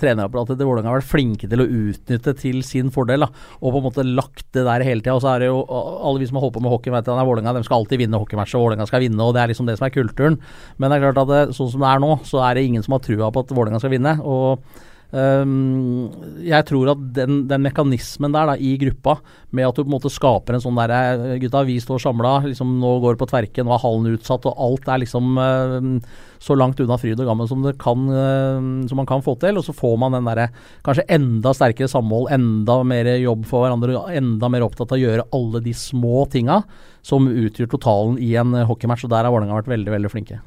[0.02, 3.26] trenerapparatet til Vålerenga har vært flinke til å utnytte til sin fordel.
[3.26, 3.32] Da,
[3.62, 5.14] og på en måte lagt det der hele tida.
[5.14, 7.26] Og så er det jo alle vi som har holdt på med hockey, vet at
[7.30, 9.86] Vålerenga de skal alltid vinne hockeymatcher, Vålerenga skal vinne, og det er liksom det som
[9.88, 10.40] er kulturen.
[10.82, 12.86] Men det er klart at det, sånn som det er nå, så er det ingen
[12.86, 14.18] som har trua på at Vålerenga skal vinne.
[14.26, 14.66] og
[15.12, 19.18] jeg tror at den, den mekanismen der da, i gruppa,
[19.52, 22.78] med at du på en måte skaper en sånn derre Gutta, vi står samla, liksom,
[22.80, 25.98] nå går det på tverke, nå er hallen utsatt, og alt er liksom ehm,
[26.42, 29.60] så langt unna fryd og gammen som, kan, ehm, som man kan få til.
[29.60, 30.48] Og så får man den derre
[30.86, 35.28] kanskje enda sterkere samhold, enda mer jobb for hverandre, enda mer opptatt av å gjøre
[35.36, 36.62] alle de små tinga
[37.06, 40.42] som utgjør totalen i en eh, hockeymatch, og der har Vålerenga vært veldig, veldig flinke.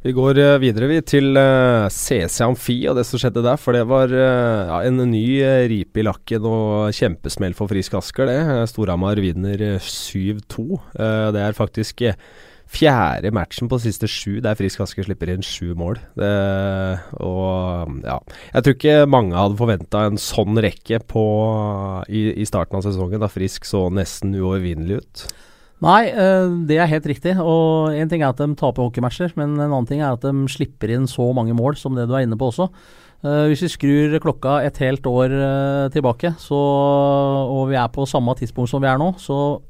[0.00, 3.58] Vi går eh, videre vi til eh, CC Amfi og det som skjedde der.
[3.60, 5.24] For det var eh, ja, en ny
[5.68, 8.38] ripe i lakken og kjempesmell for Frisk Asker, det.
[8.40, 10.64] Eh, Storhamar vinner eh, 7-2.
[10.96, 12.16] Eh, det er faktisk eh,
[12.70, 16.00] fjerde matchen på siste sju der Frisk Asker slipper inn sju mål.
[16.16, 16.32] Det,
[17.20, 18.16] og ja
[18.54, 21.26] Jeg tror ikke mange hadde forventa en sånn rekke på,
[22.08, 25.28] i, i starten av sesongen, da Frisk så nesten uovervinnelig ut.
[25.80, 27.34] Nei, eh, det er helt riktig.
[27.40, 30.32] Og én ting er at de taper hockeymatcher, men en annen ting er at de
[30.52, 32.68] slipper inn så mange mål som det du er inne på også.
[33.24, 36.60] Eh, hvis vi skrur klokka et helt år eh, tilbake, så,
[37.48, 39.60] og vi er på samme tidspunkt som vi er nå, så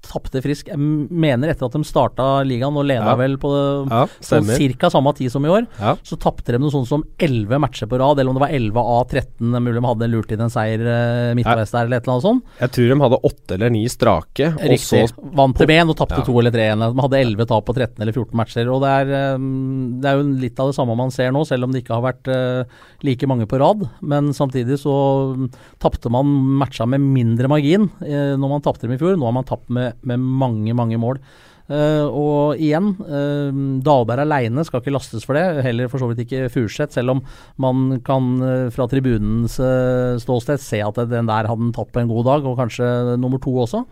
[0.00, 3.16] tapte Frisk Jeg mener etter at de starta ligaen og leda Ja.
[3.16, 3.50] vel på
[3.90, 4.90] Ja, på ca.
[4.90, 5.94] samme tid som i år, Ja.
[6.02, 8.76] så tapte de noe sånt som 11 matcher på rad, eller om det var 11
[8.80, 9.50] av 13.
[9.60, 12.42] Mulig de hadde lurt inn en seier eh, midtveis der, eller et eller annet sånt.
[12.60, 15.34] Jeg tror de hadde åtte eller ni strake, og så Riktig.
[15.36, 16.24] Vant til ben og tapte Ja.
[16.24, 16.78] to eller tre igjen.
[16.96, 18.66] De hadde 11 tap på 13 eller 14 matcher.
[18.72, 21.64] Og det er, um, det er jo litt av det samme man ser nå, selv
[21.64, 22.64] om det ikke har vært uh,
[23.02, 23.88] like mange på rad.
[24.02, 26.26] Men samtidig så um, tapte man
[26.58, 29.16] matcha med mindre margin når man tapte dem i fjor.
[29.16, 31.22] Nå har man tapt med, med mange, mange mål.
[31.70, 33.50] Uh, og igjen, uh,
[33.86, 35.62] Dahlberg aleine skal ikke lastes for det.
[35.62, 37.20] Heller for så vidt ikke Furseth, selv om
[37.62, 42.02] man kan uh, fra tribunens uh, ståsted se at den der hadde han tatt på
[42.02, 42.88] en god dag, og kanskje
[43.22, 43.84] nummer to også.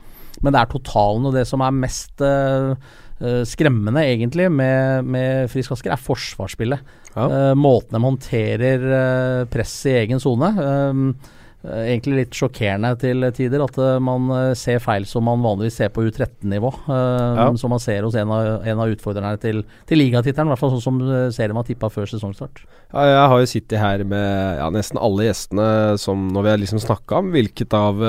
[0.43, 2.75] Men det er totalen og det som er mest uh,
[3.23, 6.95] uh, skremmende, egentlig, med, med Frisk Asker, er forsvarsspillet.
[7.15, 7.27] Ja.
[7.31, 10.51] Uh, måten de håndterer uh, press i egen sone.
[10.63, 11.35] Eh,
[11.85, 15.93] egentlig litt sjokkerende til tider at uh, man uh, ser feil som man vanligvis ser
[15.95, 16.73] på U13-nivå.
[16.89, 17.47] Uh, ja.
[17.61, 20.75] Som man ser hos en av, en av utfordrerne til, til ligatittelen, i hvert fall
[20.77, 21.01] sånn som
[21.35, 22.65] serien var tippa før sesongstart.
[22.93, 25.69] Ja, jeg har jo sittet her med ja, nesten alle gjestene
[26.01, 28.01] som når vi har liksom snakka om hvilket av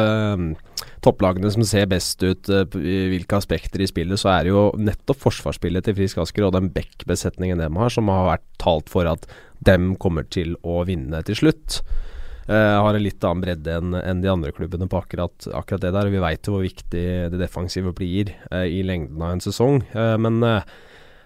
[1.03, 5.19] topplagene som ser best ut i hvilke aspekter i spillet, så er det jo nettopp
[5.25, 9.27] forsvarsspillet til Frisk Asker og den Beck-besetningen de har, som har vært talt for at
[9.67, 11.81] dem kommer til å vinne til slutt.
[12.49, 15.93] Uh, har en litt annen bredde enn en de andre klubbene på akkurat, akkurat det
[15.93, 16.09] der.
[16.09, 19.83] Vi veit jo hvor viktig det defensive blir uh, i lengden av en sesong.
[19.93, 20.41] Uh, men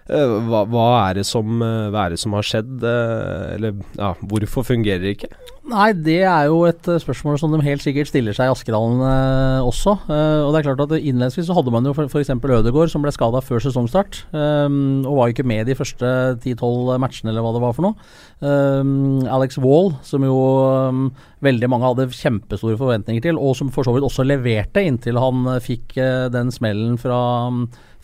[0.04, 2.82] hva, hva, er som, hva, er det som, har skjedd?
[2.84, 5.30] eller ja, hvorfor fungerer det ikke?
[5.64, 9.64] Nei, det er jo et spørsmål som de helt sikkert stiller seg i Askedalen eh,
[9.64, 9.94] også.
[10.12, 12.32] Eh, og det er klart at Innledningsvis så hadde man jo f.eks.
[12.34, 14.18] Ødegaard som ble skada før sesongstart.
[14.36, 14.76] Eh,
[15.08, 18.10] og var jo ikke med de første 10-12 matchene eller hva det var for noe.
[18.44, 21.06] Um, Alex Wall, som jo um,
[21.46, 25.48] veldig mange hadde kjempestore forventninger til, og som for så vidt også leverte inntil han
[25.64, 25.96] fikk
[26.34, 27.22] den smellen fra,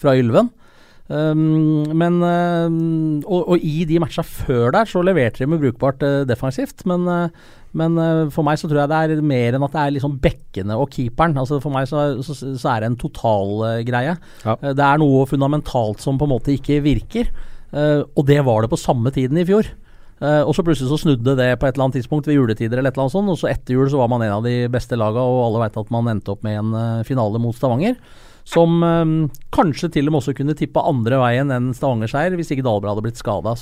[0.01, 0.49] fra Ylven.
[1.11, 2.70] Um, men uh,
[3.27, 6.85] og, og, i de matcha før der så leverte de med brukbart uh, defensivt.
[6.87, 7.99] Men, uh, men
[8.35, 10.90] for meg så tror jeg det er mer enn at det er liksom bekkene og
[10.94, 11.37] keeperen.
[11.38, 14.16] Altså For meg så, så, så er det en totalgreie.
[14.44, 14.57] Ja.
[14.62, 17.31] det er noe fundamentalt som på en måte ikke virker.
[17.70, 19.68] og det var det på samme tiden i fjor.
[20.18, 22.99] og så plutselig så snudde det på et eller annet tidspunkt ved juletider eller et
[22.99, 23.31] eller annet sånt.
[23.31, 25.79] Og så etter jul så var man en av de beste laga, og alle veit
[25.79, 28.03] at man endte opp med en finale mot Stavanger.
[28.51, 29.15] Som um,
[29.55, 33.07] kanskje til og med også kunne tippa andre veien enn Stavanger-seier, hvis ikke Dahlberg hadde
[33.07, 33.55] blitt skada.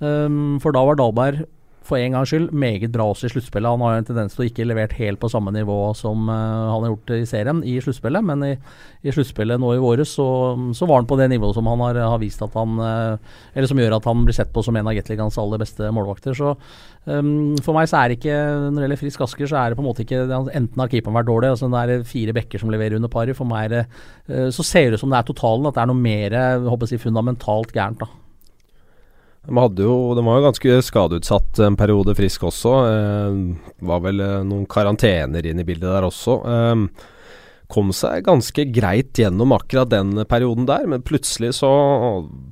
[0.00, 1.44] Um, for da var Dahlberg
[1.86, 3.70] for en gangs skyld meget bra også i sluttspillet.
[3.70, 6.72] Han har jo en tendens til å ikke levert helt på samme nivå som uh,
[6.72, 8.52] han har gjort i serien i sluttspillet, men i,
[9.06, 10.26] i sluttspillet nå i våres så,
[10.76, 13.70] så, var han på det nivået som han har, har, vist at han uh, Eller
[13.70, 16.36] som gjør at han blir sett på som en av Gatligans aller beste målvakter.
[16.36, 16.56] Så
[17.06, 19.78] um, for meg så er det ikke Når det gjelder Frisk Asker, så er det
[19.78, 22.70] på en måte ikke Enten har keeperen vært dårlig, altså det er fire bekker som
[22.74, 23.38] leverer under paret.
[23.38, 26.06] For meg uh, så ser det ut som det er totalen, at det er noe
[26.06, 28.04] mer håper jeg, fundamentalt gærent.
[28.04, 28.12] da
[29.46, 32.72] de, jo, de var jo ganske skadeutsatt en periode, Frisk også.
[32.90, 33.36] Eh,
[33.86, 36.40] var vel eh, noen karantener inn i bildet der også.
[36.50, 36.74] Eh,
[37.72, 41.70] kom seg ganske greit gjennom akkurat den perioden der, men plutselig så,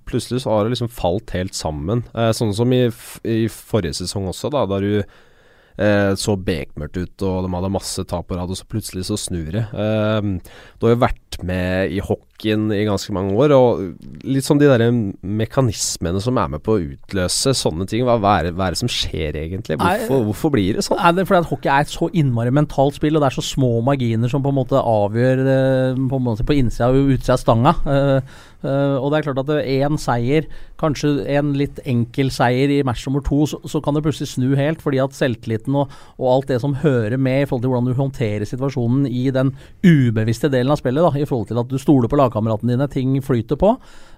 [0.08, 2.02] plutselig så har det liksom falt helt sammen.
[2.14, 2.86] Eh, sånn som i,
[3.22, 8.06] i, forrige sesong også, da, da du eh, så bekmørkt ut og de hadde masse
[8.10, 9.64] tap på rad, og så plutselig så snur det.
[9.70, 14.60] Eh, det har jo vært med i hockeyen i ganske mange år, og litt sånn
[14.60, 14.84] de der
[15.20, 18.04] mekanismene som er med på å utløse sånne ting.
[18.06, 19.78] Hva, hva, er, det, hva er, det, som skjer egentlig?
[19.80, 21.00] Hvorfor, Nei, hvorfor blir det sånn?
[21.02, 23.38] Nei, det er fordi at hockey er et så innmari mentalt spill, og det er
[23.38, 27.14] så små marginer som på en måte avgjør eh, på, en måte på innsida og
[27.16, 27.76] utsida av stanga.
[27.84, 30.46] Uh, Uh, og det er klart at én seier,
[30.80, 34.54] kanskje en litt enkel seier i match nummer to, så, så, kan det plutselig snu
[34.56, 34.80] helt.
[34.84, 37.98] Fordi at selvtilliten og, og, alt det som hører med i forhold til hvordan du
[37.98, 39.52] håndterer situasjonen i den
[39.84, 43.16] ubevisste delen av spillet, da, i forhold til at du stoler på lagkameratene dine, ting
[43.24, 43.74] flyter på.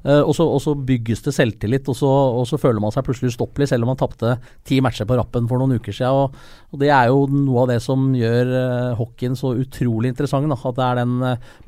[0.07, 3.07] Uh, og, så, og, så, bygges det selvtillit, og så, og så føler man seg
[3.07, 6.27] plutselig ustoppelig, selv om man tapte ti matcher på rappen for noen uker siden.
[6.27, 6.37] Og,
[6.73, 10.49] og det er jo noe av det som gjør uh, hockeyen så utrolig interessant.
[10.51, 11.19] Da, at det er den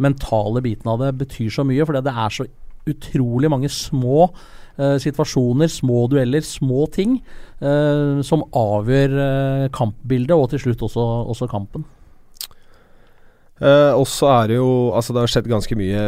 [0.02, 2.48] mentale biten av det betyr så mye, fordi det er så
[2.88, 4.30] utrolig mange små
[4.78, 7.16] situasjoner, små dueller, små ting
[7.58, 11.82] uh, som avgjør uh, kampbildet, og til slutt også, også kampen.
[13.58, 16.02] Uh, og så er det jo Altså, det har skjedd ganske mye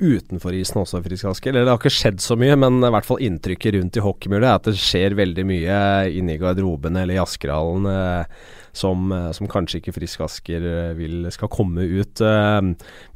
[0.00, 1.52] utenfor isen også, Frisk Asker.
[1.52, 4.48] Eller det har ikke skjedd så mye, men i hvert fall inntrykket rundt i hockeymiljøet
[4.48, 5.82] er at det skjer veldig mye
[6.20, 7.88] inni garderoben eller i Askerhallen.
[7.88, 12.22] Uh, som, uh, som, kanskje ikke Frisk Asker eh, vil skal komme ut.
[12.24, 12.60] Eh,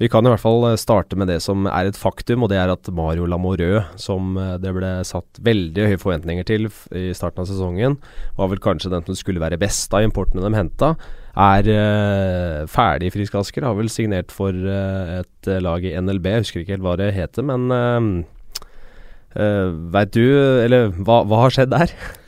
[0.01, 2.73] vi kan i hvert fall starte med det som er et faktum, og det er
[2.73, 7.99] at Mario Lamoureux, som det ble satt veldig høye forventninger til i starten av sesongen,
[8.39, 10.95] var vel kanskje den som skulle være best av importene de henta,
[11.33, 13.65] er uh, ferdig Frisk Asker.
[13.65, 17.13] Har vel signert for uh, et lag i NLB, jeg husker ikke helt hva det
[17.17, 18.67] heter, men uh,
[19.37, 20.27] uh, veit du,
[20.65, 21.95] eller hva, hva har skjedd der?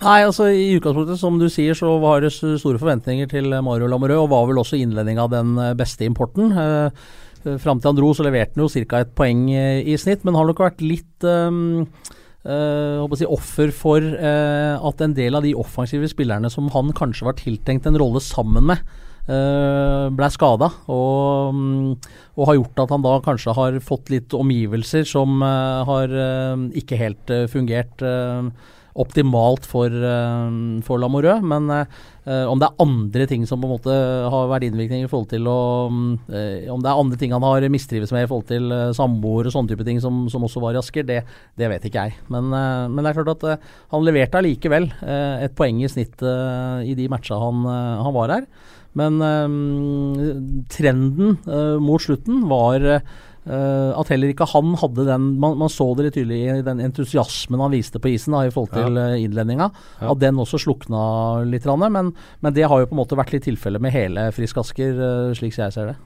[0.00, 4.22] Nei, altså I utgangspunktet, som du sier, så var det store forventninger til Mario Lamoreux,
[4.24, 6.54] og var vel også innledning av den eh, beste importen.
[6.56, 7.02] Eh,
[7.44, 9.02] eh, Fram til han dro, så leverte han jo ca.
[9.04, 11.28] et poeng eh, i snitt, men har nok vært litt
[12.44, 17.28] eh, å si offer for at en del av de offensive spillerne som han kanskje
[17.28, 18.98] var tiltenkt en rolle sammen med,
[19.30, 20.72] ble skada.
[20.90, 21.92] Og, um,
[22.34, 26.10] og, har gjort at han da kanskje har fått litt omgivelser som har
[26.74, 28.02] ikke helt fungert.
[28.02, 28.50] Uh,
[29.00, 31.42] optimalt for, uh, for Lamoreux.
[31.44, 31.84] Men uh,
[32.50, 33.94] om det er andre ting som på en måte
[34.32, 37.66] har vært innvirkning i forhold til å uh, Om det er andre ting han har
[37.72, 40.80] mistrives med i forhold til samboer og sånne type ting som, som, også var i
[40.80, 41.22] Asker, det,
[41.58, 42.18] det vet ikke jeg.
[42.32, 47.08] Men, men, det er klart at han leverte allikevel et poeng i snitt i de
[47.12, 48.46] matcha han, han var her.
[48.98, 49.20] Men
[50.72, 51.36] trenden
[51.82, 52.86] mot slutten var
[53.48, 56.82] uh, at heller ikke han hadde den man, man, så det litt tydelig i den
[56.84, 59.08] entusiasmen han viste på isen da, i forhold til ja.
[59.22, 59.70] innledninga.
[60.00, 60.12] Ja.
[60.12, 61.02] At den også slukna
[61.48, 61.68] litt.
[61.70, 65.04] Men, men, det har jo på en måte vært litt tilfelle med hele Frisk Asker,
[65.38, 65.98] slik jeg ser det.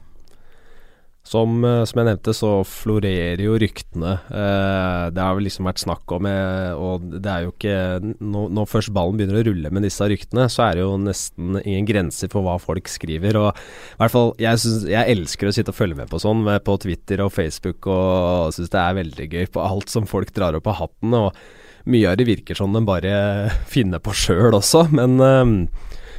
[1.25, 4.11] Som, eh, som, jeg nevnte, så florerer jo ryktene.
[4.29, 8.51] Eh, det har vel liksom vært snakk om, eh, og det er jo ikke Når,
[8.53, 11.89] når først ballen begynner å rulle med disse ryktene, så er det jo nesten ingen
[11.89, 13.39] grenser for hva folk skriver.
[13.41, 16.45] Og i hvert fall, jeg, synes, jeg elsker å sitte og følge med på sånn,
[16.45, 20.29] med på Twitter og Facebook, og syns det er veldig gøy på alt som folk
[20.35, 21.17] drar opp av hatten.
[21.17, 25.17] Og mye av det virker som de bare finner på sjøl også, men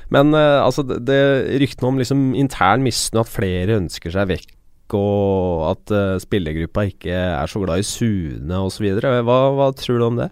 [0.07, 1.23] men altså, det, det
[1.59, 4.56] ryktene om liksom intern misnøye, at flere ønsker seg vekk
[4.95, 8.87] og at uh, spillergruppa ikke er så glad i Sune osv.
[9.01, 10.31] Hva, hva tror du om det?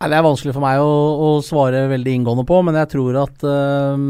[0.00, 3.42] Det er vanskelig for meg å, å, svare veldig inngående på, men jeg tror at
[3.44, 4.04] øh,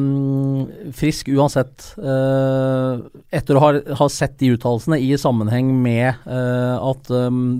[0.95, 3.01] Frisk uansett, øh,
[3.35, 7.11] etter å ha, ha, sett de uttalelsene i sammenheng med øh, at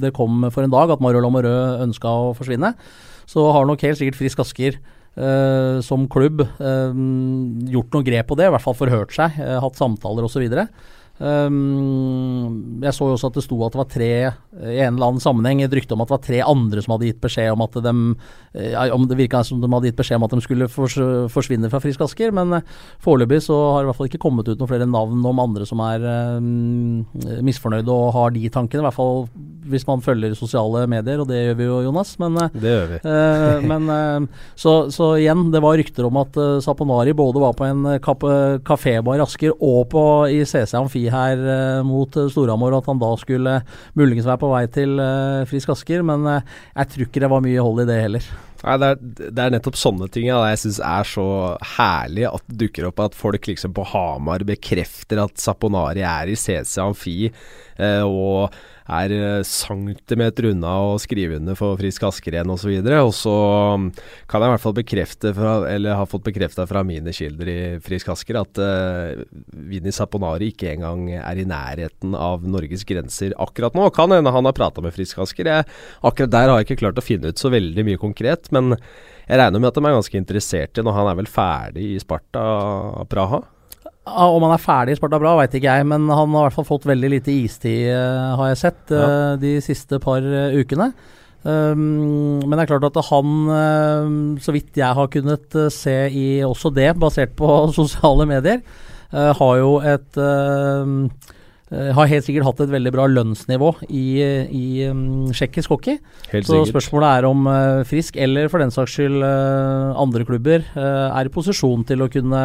[0.05, 2.71] det kom for en dag at Mario Lamoureux ønska å forsvinne,
[3.27, 4.79] så har nok helt sikkert Frisk Asker
[5.85, 10.39] som klubb gjort noe grep på det, i hvert fall forhørt seg, hatt samtaler osv.
[10.47, 14.79] Og, så Um, jeg så jo også at det sto at det var tre i
[14.81, 17.21] en eller annen sammenheng et rykte om at det var tre andre som hadde gitt
[17.21, 17.93] beskjed om at de
[18.91, 20.67] om Det virka som de hadde gitt beskjed om at de skulle
[21.31, 22.65] forsvinne fra Frisk Asker, men uh,
[23.05, 25.67] foreløpig så har det i hvert fall ikke kommet ut noen flere navn om andre
[25.69, 26.07] som er
[26.41, 27.05] um,
[27.45, 28.83] misfornøyde og har de tankene.
[28.83, 29.27] I hvert fall
[29.71, 32.15] hvis man følger sosiale medier, og det gjør vi jo, Jonas.
[32.23, 33.01] Men, uh, det gjør vi.
[33.05, 34.27] uh, men,
[34.59, 39.25] så, så, igjen, det var rykter om at Saponari både var på en kafébar i
[39.25, 40.03] Asker og på,
[40.33, 43.57] i CC Amfi her uh, mot uh, Storhamar, at han da skulle
[43.99, 46.05] muligens være på vei til uh, Frisk Asker.
[46.07, 48.31] Men jeg tror ikke det var mye hold i det heller.
[48.61, 51.29] Nei, det er, det er nettopp sånne ting ja, jeg syns er så
[51.79, 53.01] herlig at det dukker opp.
[53.07, 57.17] At folk liksom på Hamar bekrefter at Saponari er i CC Amfi.
[58.05, 62.71] og er eh, centimeter unna å skrive under for Frisk Asker igjen osv.
[62.73, 63.35] Og, og så
[63.77, 63.89] um,
[64.31, 67.59] kan jeg i hvert fall bekrefte, fra, eller har fått bekrefta fra mine kilder i
[67.85, 69.23] Frisk Asker, at uh,
[69.71, 73.87] Vinni Saponari ikke engang er i nærheten av Norges grenser akkurat nå.
[73.95, 75.51] Kan hende han har prata med Frisk Asker.
[75.51, 75.71] Jeg,
[76.07, 78.51] akkurat der har jeg ikke klart å finne ut så veldig mye konkret.
[78.55, 78.75] men
[79.31, 81.99] jeg regner med at de er ganske interessert i når han er vel ferdig i
[82.03, 82.43] Sparta
[83.11, 83.45] Praha?
[84.11, 86.59] Om han er ferdig i Sparta bra, veit ikke jeg, men han har i hvert
[86.59, 89.07] fall fått veldig lite istid, uh, har jeg sett, ja.
[89.07, 90.91] uh, de siste par uh, ukene.
[91.41, 96.73] Um, men det er klart at han, så vidt jeg har kunnet se i også
[96.77, 98.61] det, basert på sosiale medier,
[99.11, 100.19] har jo et
[101.71, 104.05] har helt sikkert hatt et veldig bra lønnsnivå i,
[104.51, 106.01] i um, tsjekkisk hockey.
[106.33, 106.73] Helt så sikkert.
[106.73, 111.33] spørsmålet er om uh, Frisk, eller for den saks skyld uh, andre klubber, er i
[111.33, 112.43] posisjon til å kunne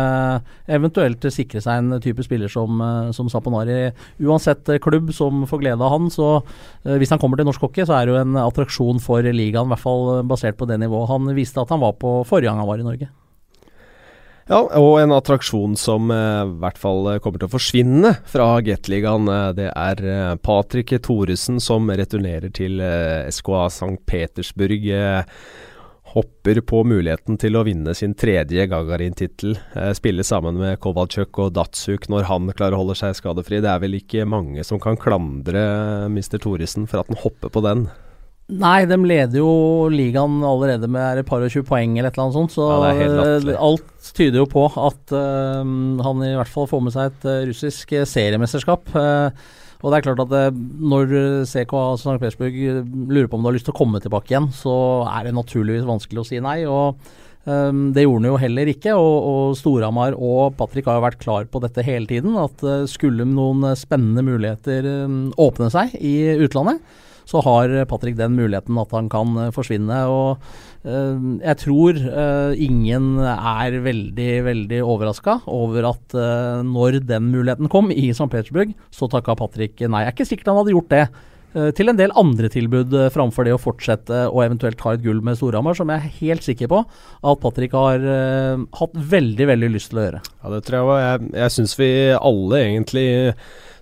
[0.70, 2.80] eventuelt sikre seg en type spiller som,
[3.16, 3.90] som Saponari.
[4.22, 6.38] Uansett klubb som får glede av han, så
[6.86, 9.74] hvis han kommer til norsk hockey, så er det jo en attraksjon for ligaen, i
[9.74, 12.70] hvert fall basert på det nivået han viste at han var på forrige gang han
[12.70, 13.10] var i Norge.
[14.46, 18.52] Ja, og en attraksjon som eh, i hvert fall eh, kommer til å forsvinne fra
[18.62, 22.78] Gateligaen, eh, det er Patrick Thoresen som returnerer til
[23.34, 23.98] SKA St.
[24.06, 24.86] Petersburg.
[26.16, 29.58] Hopper på muligheten til å vinne sin tredje Gagarin-tittel.
[29.98, 33.60] spille sammen med Kovalchuk og Datsuk når han klarer å holde seg skadefri.
[33.66, 35.66] Det er vel ikke mange som kan klandre
[36.06, 36.38] Mr.
[36.38, 37.88] Thoresen for at han hopper på den.
[38.46, 42.28] Nei, de leder jo ligaen allerede med et par og tjue poeng eller et eller
[42.28, 42.54] annet sånt.
[42.54, 45.66] Så ja, alt tyder jo på at uh,
[46.06, 48.94] han i hvert fall får med seg et uh, russisk seriemesterskap.
[48.94, 49.34] Uh,
[49.82, 51.12] og det er klart at når
[51.50, 52.16] CK St.
[52.22, 52.56] Petersburg
[53.10, 54.74] lurer på om du har lyst til å komme tilbake igjen, så
[55.10, 56.62] er det naturligvis vanskelig å si nei.
[56.70, 61.04] og Um, det gjorde han jo heller ikke, og, og Storhamar og Patrick har jo
[61.04, 62.34] vært klar på dette hele tiden.
[62.42, 66.82] At skulle noen spennende muligheter um, åpne seg i utlandet,
[67.30, 70.00] så har Patrick den muligheten at han kan eh, forsvinne.
[70.08, 70.42] og
[70.86, 77.72] uh, Jeg tror uh, ingen er veldig, veldig overraska over at uh, når den muligheten
[77.72, 78.30] kom i St.
[78.32, 80.06] Petersburg, så takka Patrick nei.
[80.06, 81.08] Jeg er ikke sikkert han hadde gjort det
[81.72, 85.38] til en del andre tilbud framfor det å fortsette og eventuelt ta et gull med
[85.40, 88.04] Storhamar, som jeg er helt sikker på at Patrick har
[88.76, 90.20] hatt veldig veldig lyst til å gjøre.
[90.20, 93.06] Ja, det tror jeg Jeg, jeg syns vi alle egentlig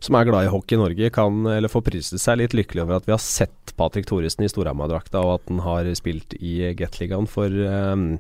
[0.03, 2.97] som er glad i hockey i Norge, kan eller får prise seg litt lykkelig over
[2.97, 7.29] at vi har sett Patrick Thoresen i Storhamar-drakta, og at han har spilt i Gateligaen.
[7.29, 8.17] For um,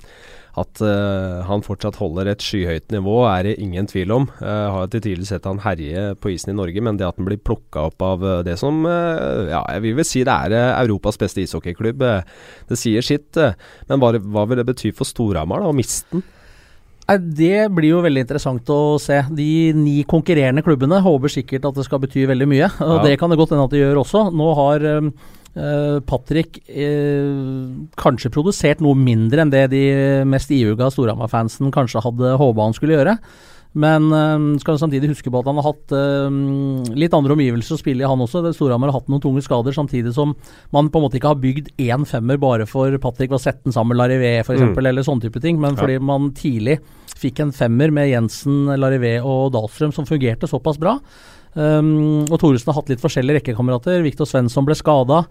[0.59, 4.27] at uh, han fortsatt holder et skyhøyt nivå, er det ingen tvil om.
[4.37, 7.27] Uh, har til tidligere sett han herje på isen i Norge, men det at han
[7.27, 10.77] blir plukka opp av uh, det som uh, Ja, jeg vil vel si det er
[10.83, 12.05] Europas beste ishockeyklubb.
[12.69, 13.35] det sier sitt.
[13.89, 16.23] men hva, hva, vil det bety for Storhamar da, å miste den?
[17.17, 19.21] Det blir jo veldig interessant å se.
[19.35, 22.69] De ni konkurrerende klubbene håper sikkert at det skal bety veldig mye.
[22.81, 23.03] Og Ja.
[23.03, 24.25] det kan det godt hende at de gjør også.
[24.33, 29.83] Nå har eh, Patrick eh, kanskje produsert noe mindre enn det de
[30.25, 33.17] mest ihuga Storhamar-fansen kanskje hadde håpa han skulle gjøre.
[33.73, 37.81] Men eh, skal samtidig huske på at han har hatt eh, litt andre omgivelser å
[37.81, 38.43] spille i, han også.
[38.53, 40.35] Storhamar har hatt noen tunge skader, samtidig som
[40.75, 44.01] man på en måte ikke har bygd én femmer bare for Patrick Vasetten sammen med
[44.03, 44.77] Larivé f.eks., Mm.
[44.85, 46.79] eller sånne type ting, men fordi man tidlig
[47.17, 50.97] fikk en femmer med Jensen, Larivé og Dahlstrøm som fungerte såpass bra.
[51.53, 54.01] Um, og Thoresen har hatt litt forskjellige rekkekamerater.
[54.05, 55.23] Viktor Svensson ble skada.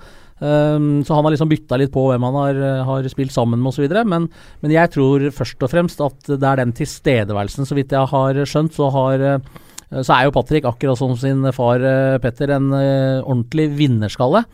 [0.43, 3.73] Um, så han har liksom bytta litt på hvem han har, har spilt sammen med
[3.73, 3.89] osv.
[4.07, 4.29] Men,
[4.63, 7.69] men jeg tror først og fremst at det er den tilstedeværelsen.
[7.69, 9.63] Så vidt jeg har skjønt, så, har, eh,
[10.01, 14.45] så er jo Patrick, akkurat som sin far eh, Petter, en eh, ordentlig vinnerskalle.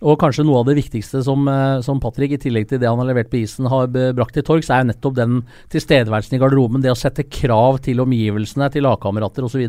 [0.00, 2.98] Og kanskje noe av det viktigste som, eh, som Patrick, i tillegg til det han
[2.98, 6.80] har levert på isen, har brakt til torgs, er jo nettopp den tilstedeværelsen i garderoben.
[6.80, 9.60] Det å sette krav til omgivelsene, til lagkamerater osv.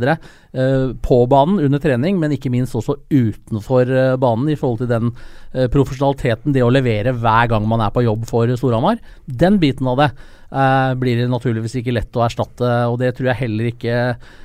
[0.51, 4.91] Uh, på banen under trening, men ikke minst også utenfor eh, banen i forhold til
[4.91, 5.11] den
[5.53, 9.01] eh, profesjonaliteten, det å levere hver gang man er på jobb for Storhamar.
[9.25, 13.31] Den biten av det eh, blir det naturligvis ikke lett å erstatte, og det tror
[13.31, 14.39] jeg heller ikke eh,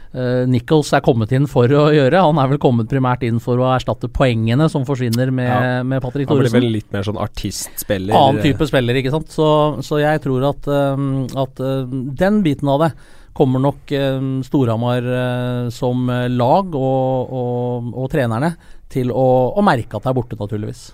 [0.48, 2.22] Nichols er kommet inn for å gjøre.
[2.24, 5.82] Han er vel kommet primært inn for å erstatte poengene som forsvinner med, Ja.
[5.84, 8.16] med Patrick Han blir vel litt mer sånn artistspiller.
[8.16, 9.28] Annen type spiller, ikke sant.
[9.34, 9.48] Så,
[9.84, 11.60] så jeg tror at, um, at
[12.16, 12.92] den biten av det
[13.36, 13.92] kommer nok
[14.48, 15.04] Storhamar
[15.70, 18.54] som lag og, og, og trenerne
[18.88, 20.86] til å, å merke at det er borte, naturligvis.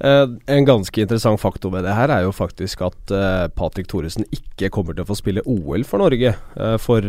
[0.00, 4.24] Eh, en ganske interessant faktor ved det her er jo faktisk at uh, Patrick Thoresen
[4.32, 6.32] ikke kommer til å få spille OL for Norge.
[6.56, 7.04] Uh, for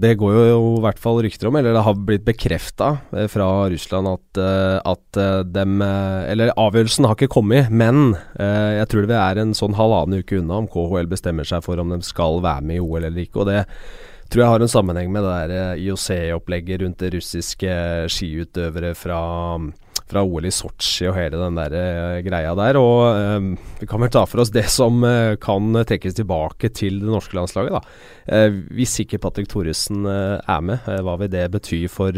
[0.00, 2.92] det går jo i hvert fall rykter om, eller det har blitt bekrefta
[3.30, 4.38] fra Russland at,
[4.86, 5.18] at
[5.50, 10.38] dem Eller avgjørelsen har ikke kommet, men jeg tror det er en sånn halvannen uke
[10.38, 13.42] unna om KHL bestemmer seg for om de skal være med i OL eller ikke.
[13.42, 13.66] og det
[14.30, 17.76] tror jeg har en sammenheng med det der IOC-opplegget rundt det russiske
[18.14, 19.20] skiutøvere fra
[20.10, 22.78] fra OL i Sotsji og hele den der eh, greia der.
[22.80, 23.48] Og eh,
[23.80, 27.36] vi kan vel ta for oss det som eh, kan trekkes tilbake til det norske
[27.38, 27.84] landslaget, da.
[28.76, 32.14] Hvis ikke Patrick Thoresen er med, hva vil det bety for,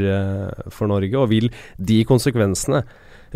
[0.68, 1.14] for Norge?
[1.16, 1.48] Og vil
[1.80, 2.82] de konsekvensene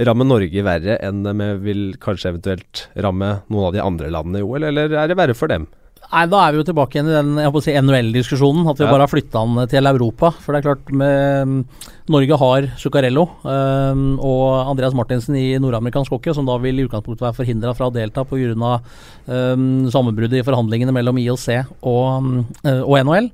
[0.05, 4.45] ramme Norge verre enn de vil kanskje eventuelt ramme noen av de andre landene i
[4.45, 5.65] OL, eller er det verre for dem?
[6.13, 8.69] Nei, Da er vi jo tilbake igjen i den jeg håper å si, NHL-diskusjonen.
[8.71, 8.91] At vi Ja.
[8.91, 10.31] bare har flytta han til Europa.
[10.39, 11.65] For det er klart, med,
[12.09, 17.27] Norge har Zuccarello um, og Andreas Martinsen i nordamerikansk hockey, som da vil i utgangspunktet
[17.27, 18.81] være forhindra fra å delta pga.
[19.27, 23.31] Um, sammenbruddet i forhandlingene mellom IOC og, um, og NHL.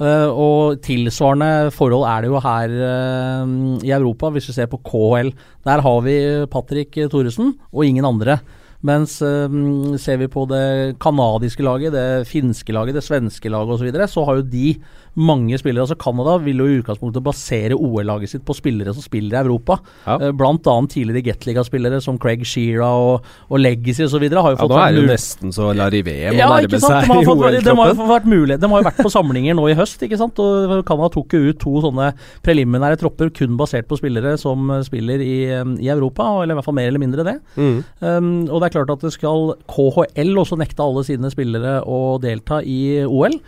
[0.00, 3.46] Uh, og tilsvarende forhold er det jo her uh,
[3.84, 5.32] i Europa, hvis vi ser på KHL.
[5.64, 8.40] Der har vi Patrick Thoresen og ingen andre.
[8.84, 13.80] Mens uh, ser vi på det canadiske laget, det finske laget, det svenske laget osv.,
[13.80, 14.74] så, videre, så har jo de
[15.14, 15.84] mange spillere.
[15.84, 19.78] altså Canada vil jo i utgangspunktet basere OL-laget sitt på spillere som spiller i Europa.
[20.06, 20.18] Ja.
[20.20, 24.26] Uh, blant annet tidligere Gateliga-spillere som Craig Sheera og, og Legacy osv.
[24.26, 27.06] Ja, fått er det jo nesten så Larivé må ja, nærme ikke sant?
[27.06, 28.58] seg i de, har jo vært mulig.
[28.60, 30.40] de har jo vært på samlinger nå i høst, ikke sant?
[30.42, 32.10] og Canada tok jo ut to sånne
[32.44, 36.68] preliminære tropper kun basert på spillere som spiller i, eh, i Europa, eller i hvert
[36.68, 37.36] fall mer eller mindre det.
[37.56, 37.76] Mm.
[38.00, 42.18] Um, og det er klart at det skal KHL også nekte alle sine spillere å
[42.22, 43.38] delta i OL.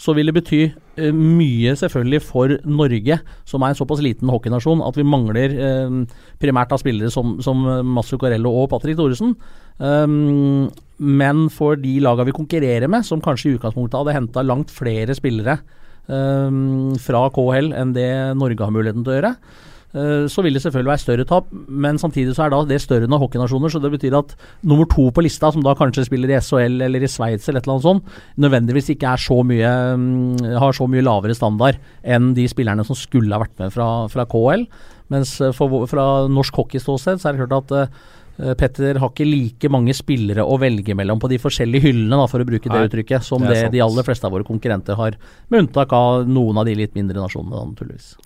[0.00, 3.18] Så vil det bety eh, mye selvfølgelig for Norge,
[3.48, 6.00] som er en såpass liten hockeynasjon, at vi mangler eh,
[6.42, 7.62] primært av spillere som, som
[7.94, 9.36] Massu Carello og Patrick Thoresen.
[9.78, 10.70] Um,
[11.02, 15.16] men for de lagene vi konkurrerer med, som kanskje i utgangspunktet hadde henta langt flere
[15.18, 15.58] spillere
[16.06, 20.62] um, fra KHL enn det Norge har muligheten til å gjøre, eh, så vil det
[20.64, 23.70] selvfølgelig være større tap, men samtidig så er da det større enn hockeynasjoner.
[23.70, 24.32] Så det betyr at
[24.66, 27.68] nummer to på lista, som da kanskje spiller i SHL eller i Sveits eller et
[27.68, 29.70] eller annet sånt, nødvendigvis ikke er så mye
[30.00, 33.88] mm, har så mye lavere standard enn de spillerne som skulle ha vært med fra,
[34.10, 34.66] fra KL.
[35.12, 39.28] Mens eh, for, fra norsk hockeyståsted så er det klart at eh, Petter har ikke
[39.28, 42.74] like mange spillere å velge mellom på de forskjellige hyllene, da, for å bruke det
[42.80, 45.18] Nei, uttrykket, som det det, de aller fleste av våre konkurrenter har.
[45.52, 48.16] Med unntak av noen av de litt mindre nasjonene, naturligvis.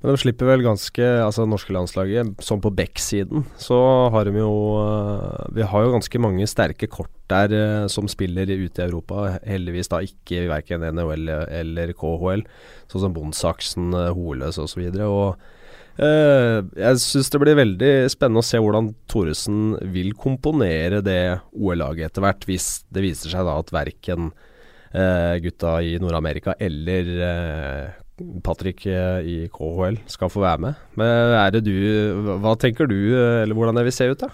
[0.00, 3.76] Men de slipper vel ganske Altså norske landslaget, som på back-siden, så
[4.12, 8.48] har de jo øh, Vi har jo ganske mange sterke kort der øh, som spiller
[8.48, 9.38] ute i Europa.
[9.46, 12.42] Heldigvis da ikke verken NHL eller KHL,
[12.90, 14.88] sånn som Bondsaksen, øh, Holøs osv.
[15.04, 15.36] Og
[16.02, 21.22] øh, jeg syns det blir veldig spennende å se hvordan Thoresen vil komponere det
[21.54, 24.32] OL-laget etter hvert, hvis det viser seg da at verken
[24.94, 27.88] uh, gutta i Nord-Amerika eller øh,
[28.44, 30.86] Patrick eh, i KHL skal få være med.
[31.00, 31.74] Men er det du
[32.42, 34.30] Hva tenker du, eh, eller hvordan det vil se ut, da?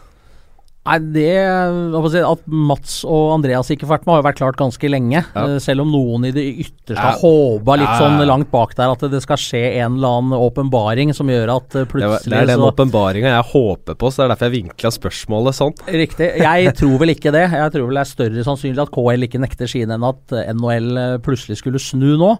[0.87, 4.91] Nei, det At Mats og Andreas ikke får vært med, har jo vært klart ganske
[4.91, 5.23] lenge.
[5.23, 5.45] Ja.
[5.47, 7.09] Uh, selv om noen i det ytterste ja.
[7.11, 7.99] har håpa litt ja.
[8.01, 11.79] sånn langt bak der at det skal skje en eller annen åpenbaring som gjør at
[11.79, 14.93] uh, plutselig Det, er den åpenbaringa jeg håper på, så det er derfor jeg vinkla
[14.95, 15.77] spørsmålet sånn.
[15.91, 16.31] Riktig.
[16.45, 17.47] Jeg tror vel ikke det.
[17.51, 21.03] Jeg tror vel det er større sannsynlig at KL ikke nekter sine enn at NHL
[21.27, 22.35] plutselig skulle snu nå.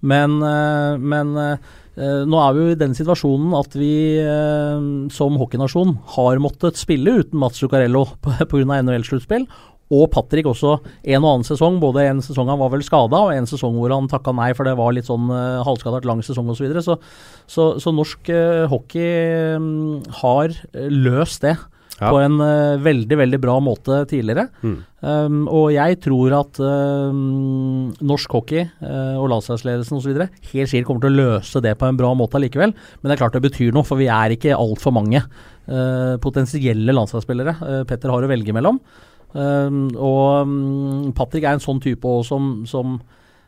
[0.00, 1.56] Men, uh, men Uh,
[1.98, 3.92] nå er vi jo i den situasjonen at vi
[4.24, 4.80] uh,
[5.12, 8.80] som hockeynasjon har måttet spille uten Mats Zuccarello pga.
[8.80, 9.46] NHL-sluttspill.
[9.92, 11.76] Og Patrick også en og annen sesong.
[11.82, 14.64] Både en sesong han var vel skada, og en sesong hvor han takka nei for
[14.64, 16.64] det var litt sånn uh, halvskadet lang sesong osv.
[16.80, 16.98] Så, så
[17.52, 18.32] Så, så norsk
[18.72, 21.58] hockey um, har løst det
[21.98, 22.08] ja.
[22.08, 24.48] på en uh, veldig, veldig bra måte tidligere.
[24.62, 24.74] Mm.
[25.02, 30.24] Um, og jeg tror at um, norsk hockey uh, og landslagsledelsen osv.
[30.52, 32.74] helt sikkert kommer til å løse det på en bra måte likevel.
[32.74, 36.96] Men det er klart det betyr noe, for vi er ikke altfor mange uh, potensielle
[36.96, 38.80] landslagsspillere Petter har å velge mellom.
[39.32, 42.98] Um, og Patrick er en sånn type også som, som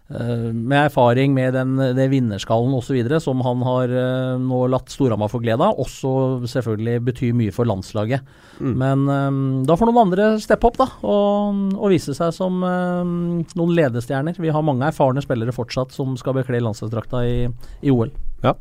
[0.05, 2.99] med erfaring med den, det vinnerskallen osv.
[3.25, 7.65] som han har uh, nå latt Storhamar få glede av, også selvfølgelig betyr mye for
[7.69, 8.21] landslaget.
[8.61, 8.75] Mm.
[8.83, 13.75] Men um, da får noen andre steppe opp da, og, og vise seg som noen
[13.81, 14.37] ledestjerner.
[14.37, 17.37] Vi har mange erfarne spillere fortsatt som skal bekle landslagsdrakta i,
[17.81, 18.13] i OL.
[18.45, 18.55] Ja.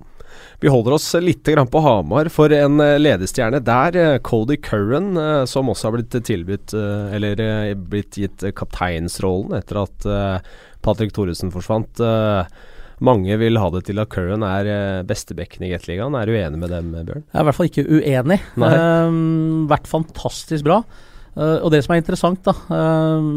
[0.64, 4.18] Vi holder oss litt på Hamar for en ledestjerne der.
[4.26, 5.12] Cody Curran,
[5.46, 7.44] som også har blitt tilbudt, eller
[7.78, 10.08] blitt gitt kapteinsrollen etter at
[10.84, 12.02] Patrick Thoresen forsvant.
[12.02, 12.44] Uh,
[13.04, 16.16] mange vil ha det til at Curran er uh, bestebekken i Gateligaen.
[16.20, 17.26] Er du enig med dem, Bjørn?
[17.26, 18.40] Jeg er i hvert fall ikke uenig.
[18.60, 20.84] Um, vært fantastisk bra.
[21.34, 23.32] Uh, og det som er interessant, da uh,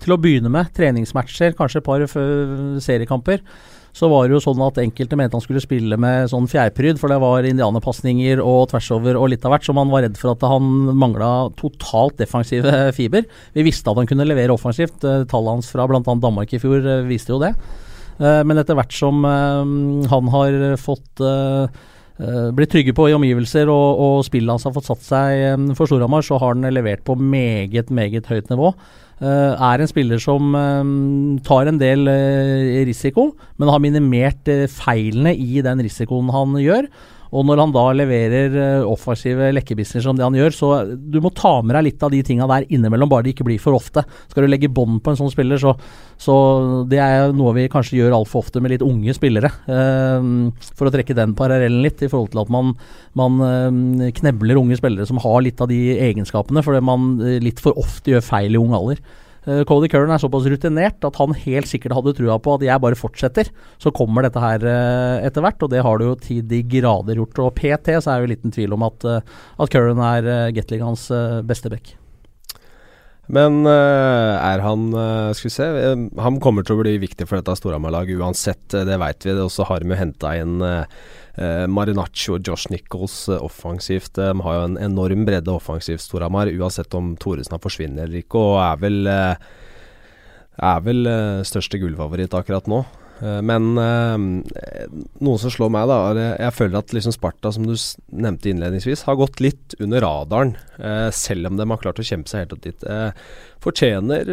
[0.00, 2.06] Til å begynne med, treningsmatcher, kanskje et par
[2.80, 3.44] seriekamper
[3.96, 7.10] så var det jo sånn at enkelte mente han skulle spille med sånn fjærpryd, for
[7.12, 10.46] det var indianerpasninger og tversover og litt av hvert, så man var redd for at
[10.46, 13.26] han mangla totalt defensive fiber.
[13.56, 15.00] Vi visste at han kunne levere offensivt.
[15.00, 16.02] tallene Tallet hans fra bl.a.
[16.02, 17.54] Danmark i fjor eh, viste jo det.
[18.20, 21.24] Eh, men etter hvert som han har fått
[22.52, 26.20] blitt trygge på i omgivelser og, og spillet hans har fått satt seg for Storhamar,
[26.20, 28.74] så har han levert på meget, meget høyt nivå.
[29.20, 35.34] Uh, er en spiller som um, tar en del uh, risiko, men har minimert feilene
[35.36, 36.88] i den risikoen han gjør.
[37.30, 38.56] Og når han da leverer
[38.88, 42.22] offensive lekkerbissener som det han gjør, så du må ta med deg litt av de
[42.26, 44.02] tinga der innimellom, bare det ikke blir for ofte.
[44.32, 45.76] Skal du legge bånd på en sånn spiller, så,
[46.18, 46.34] så
[46.90, 49.52] det er noe vi kanskje gjør altfor ofte med litt unge spillere.
[49.70, 52.74] for å trekke den parallellen litt, i forhold til at man,
[53.18, 57.12] man knebler unge spillere som har litt av de egenskapene, fordi man
[57.42, 59.02] litt for ofte gjør feil i ung alder.
[59.48, 62.82] Uh, Cody Curran er såpass rutinert at han helt sikkert hadde trua på at jeg
[62.84, 63.48] bare fortsetter.
[63.80, 67.22] Så kommer dette her uh, etter hvert, og det har du jo til de grader
[67.22, 67.40] gjort.
[67.46, 71.08] Og PT så er jo liten tvil om at, uh, at Curran er uh, Gatligans
[71.48, 71.94] beste back.
[73.30, 74.88] Men er han
[75.38, 75.66] Skal vi se
[76.18, 79.36] Han kommer til å bli viktig for dette Storhamar-laget uansett, det veit vi.
[79.38, 80.56] Og så har jo henta inn
[81.36, 84.14] eh, Marinaccio og Josh Nichols eh, offensivt.
[84.18, 88.40] De har jo en enorm bredde offensivt, Storhamar, uansett om Thoresen har forsvunnet eller ikke.
[88.40, 89.50] Og er vel, eh,
[90.72, 92.84] er vel eh, største gullfavoritt akkurat nå.
[93.20, 94.88] Eh, men eh,
[95.20, 97.74] noe som slår meg, da, er jeg føler at liksom Sparta, som du
[98.16, 100.56] nevnte innledningsvis, har gått litt under radaren.
[100.80, 102.86] Eh, selv om de har klart å kjempe seg helt opp dit.
[103.60, 104.28] Fortjener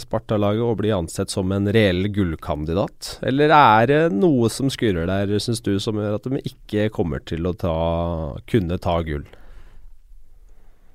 [0.00, 3.18] Sparta-laget å bli ansett som en reell gullkandidat?
[3.26, 7.20] Eller er det noe som skurrer der, syns du, som gjør at de ikke kommer
[7.28, 7.76] til å ta,
[8.48, 9.26] kunne ta gull?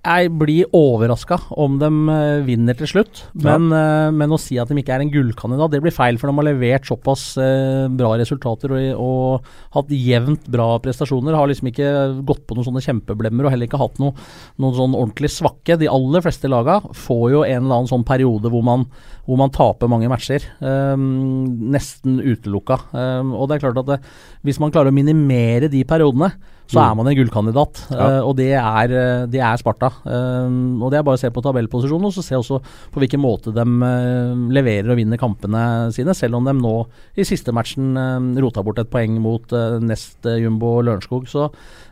[0.01, 4.07] Jeg blir overraska om de uh, vinner til slutt, men, ja.
[4.07, 6.17] uh, men, å si at de ikke er en gullkandidat, det blir feil.
[6.17, 11.37] For de har levert såpass uh, bra resultater og, og, hatt jevnt bra prestasjoner.
[11.37, 11.91] Har liksom ikke
[12.25, 14.15] gått på noen sånne kjempeblemmer og heller ikke hatt noe,
[14.57, 15.77] noen sånn ordentlig svakke.
[15.77, 18.87] De aller fleste laga får jo en eller annen sånn periode hvor man,
[19.27, 20.47] hvor man taper mange matcher.
[20.65, 22.79] Um, nesten utelukka.
[22.89, 24.01] Um, og det er klart at det,
[24.49, 26.33] hvis man klarer å minimere de periodene,
[26.71, 26.85] så mm.
[26.85, 27.81] er man en gullkandidat.
[27.91, 28.05] Ja.
[28.07, 29.91] Uh, og det er, eh, det er Sparta.
[30.05, 32.61] Uh, og det er bare å se på tabellposisjonen, og så se også
[32.93, 36.75] på hvilken måte de uh, leverer og vinner kampene sine, selv om de nå
[37.19, 37.99] i siste matchen
[38.41, 39.53] rota bort et poeng mot
[39.83, 41.27] nest jumbo Lørenskog.
[41.29, 41.49] Så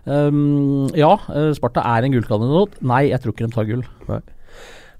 [0.07, 1.11] um, ja,
[1.57, 2.79] Sparta er en gullkandidat.
[2.87, 3.87] Nei, jeg tror ikke de tar gull.
[4.07, 4.21] Nei.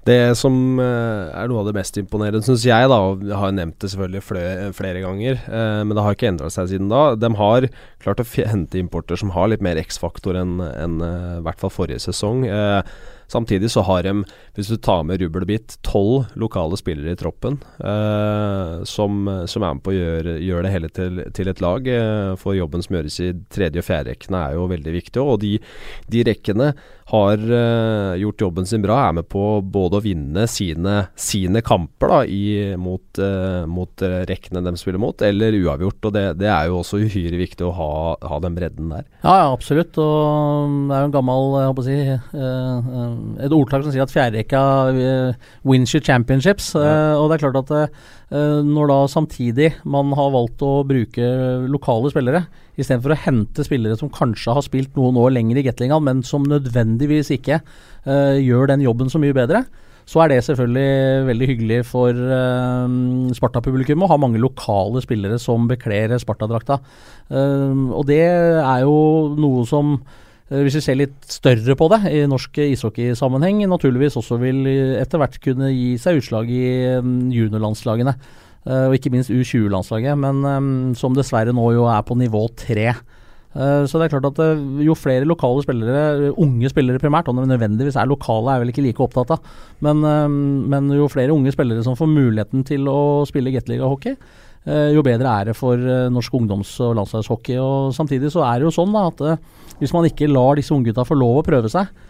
[0.08, 3.52] Det som uh, er noe av det mest imponerende, syns jeg, da, og jeg har
[3.56, 4.24] nevnt det selvfølgelig
[4.78, 7.04] flere, ganger, uh, men det har ikke endra seg siden da.
[7.20, 7.68] De har
[8.00, 11.74] klart å hente importer som har litt mer X-faktor enn en, uh, i hvert fall
[11.76, 12.48] forrige sesong.
[13.30, 14.14] Samtidig så har de,
[14.58, 19.66] hvis du tar med rubbel og bit, tolv lokale spillere i troppen eh, som, som,
[19.66, 21.86] er med på å gjøre, gjøre det hele til, til et lag.
[21.94, 25.22] Eh, for jobben som gjøres i tredje og fjerde rekkene er jo veldig viktig.
[25.22, 25.54] Og de,
[26.10, 26.72] de rekkene
[27.10, 32.12] har uh, gjort jobben sin bra, er med på både å vinne sine, sine kamper
[32.12, 36.06] da, i, mot, uh, mot uh, rekkene de spiller mot, eller uavgjort.
[36.06, 37.90] og Det, det er jo også uhyre viktig å ha,
[38.30, 39.08] ha, den bredden der.
[39.24, 39.98] Ja, ja, absolutt.
[39.98, 42.00] og Det er jo en gammel jeg håper å si,
[43.48, 44.64] et ordtak som sier at fjerderekka
[45.66, 46.72] wins your championships.
[46.78, 47.18] Ja.
[47.18, 51.30] og det er klart at når da samtidig man har valgt å bruke
[51.66, 52.46] lokale spillere
[52.80, 56.48] Istedenfor å hente spillere som kanskje har spilt noen år lenger i Gatlingham, men som
[56.48, 59.66] nødvendigvis ikke uh, gjør den jobben så mye bedre,
[60.10, 62.88] så er det selvfølgelig veldig hyggelig for uh,
[63.36, 66.80] Sparta-publikum å ha mange lokale spillere som bekler Sparta-drakta.
[67.30, 68.98] Uh, og det er jo
[69.38, 70.00] noe som
[70.50, 74.64] hvis vi ser litt større på det i norsk ishockeysammenheng, naturligvis også vil
[74.98, 78.16] etter hvert kunne gi seg utslag i juniorlandslagene.
[78.68, 82.92] Eh, og ikke minst U20-landslaget, men som dessverre nå jo er på nivå tre.
[83.50, 87.40] Uh, så det er klart at uh, jo flere lokale spillere, unge spillere primært, om
[87.40, 89.48] de nødvendigvis er lokale, er vel ikke like opptatt av,
[89.82, 90.04] men,
[90.70, 94.20] men jo flere unge spillere som får muligheten til å spille Gateliga-hockey,
[94.94, 95.82] jo bedre er det for
[96.14, 97.56] norsk ungdoms- og landslagshockey.
[97.64, 101.08] Og Samtidig så er det jo sånn da, at hvis man ikke lar disse unggutta
[101.08, 102.09] få lov å prøve seg, Eh,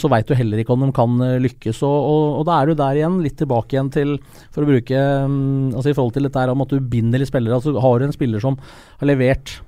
[0.00, 1.82] så veit du heller ikke om de kan eh, lykkes.
[1.86, 4.16] Og, og, og, da er du der igjen, litt tilbake igjen til
[4.54, 4.98] For å bruke
[5.28, 7.58] mm, Altså i forhold til dette om at du binder litt spillere.
[7.58, 8.58] Altså Har du en spiller som
[8.98, 9.58] har levert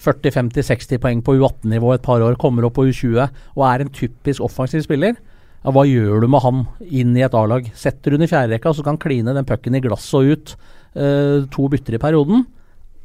[0.00, 4.40] 40-50-60 poeng på U18-nivå et par år, kommer opp på U20 og er en typisk
[4.46, 5.18] offensiv spiller,
[5.60, 7.66] ja, hva gjør du med han inn i et A-lag?
[7.76, 10.54] Setter du den i fjerderekka, så kan han kline den pucken i glasset og ut
[10.96, 12.46] uh, to bytter i perioden.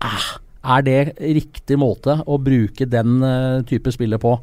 [0.08, 0.30] Ah,
[0.78, 4.38] er det riktig måte å bruke den uh, type spiller på?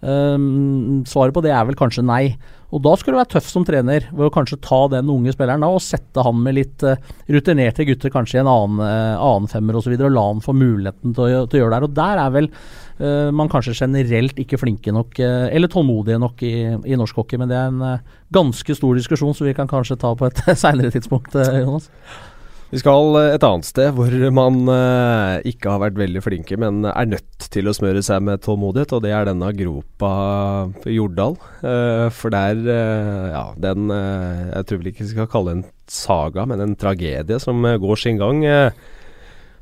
[0.00, 2.36] Um, svaret på det er vel kanskje nei.
[2.74, 5.62] Og da skulle du være tøff som trener ved å kanskje ta den unge spilleren
[5.62, 6.98] da og sette han med litt uh,
[7.30, 9.78] rutinerte gutter kanskje i en annen, uh, annen femmer osv.
[9.78, 11.88] Og, så videre, og la han få muligheten til å, til å, gjøre det her.
[11.88, 16.54] Og der er vel uh, man kanskje generelt ikke flinke nok eller tålmodige nok i,
[16.82, 17.40] i, norsk hockey.
[17.40, 20.92] Men det er en ganske stor diskusjon, så vi kan kanskje ta på et seinere
[20.94, 21.88] tidspunkt, Jonas.
[22.66, 26.82] Vi skal eh, et annet sted hvor man uh, ikke har vært veldig flinke, men
[26.88, 30.10] er nødt til å smøre seg med tålmodighet, og det er denne gropa
[30.90, 31.38] Jordal.
[31.62, 32.58] Uh, for der,
[33.30, 37.62] ja, den Jeg tror vel ikke vi skal kalle en saga, men en tragedie som
[37.62, 38.42] går sin gang.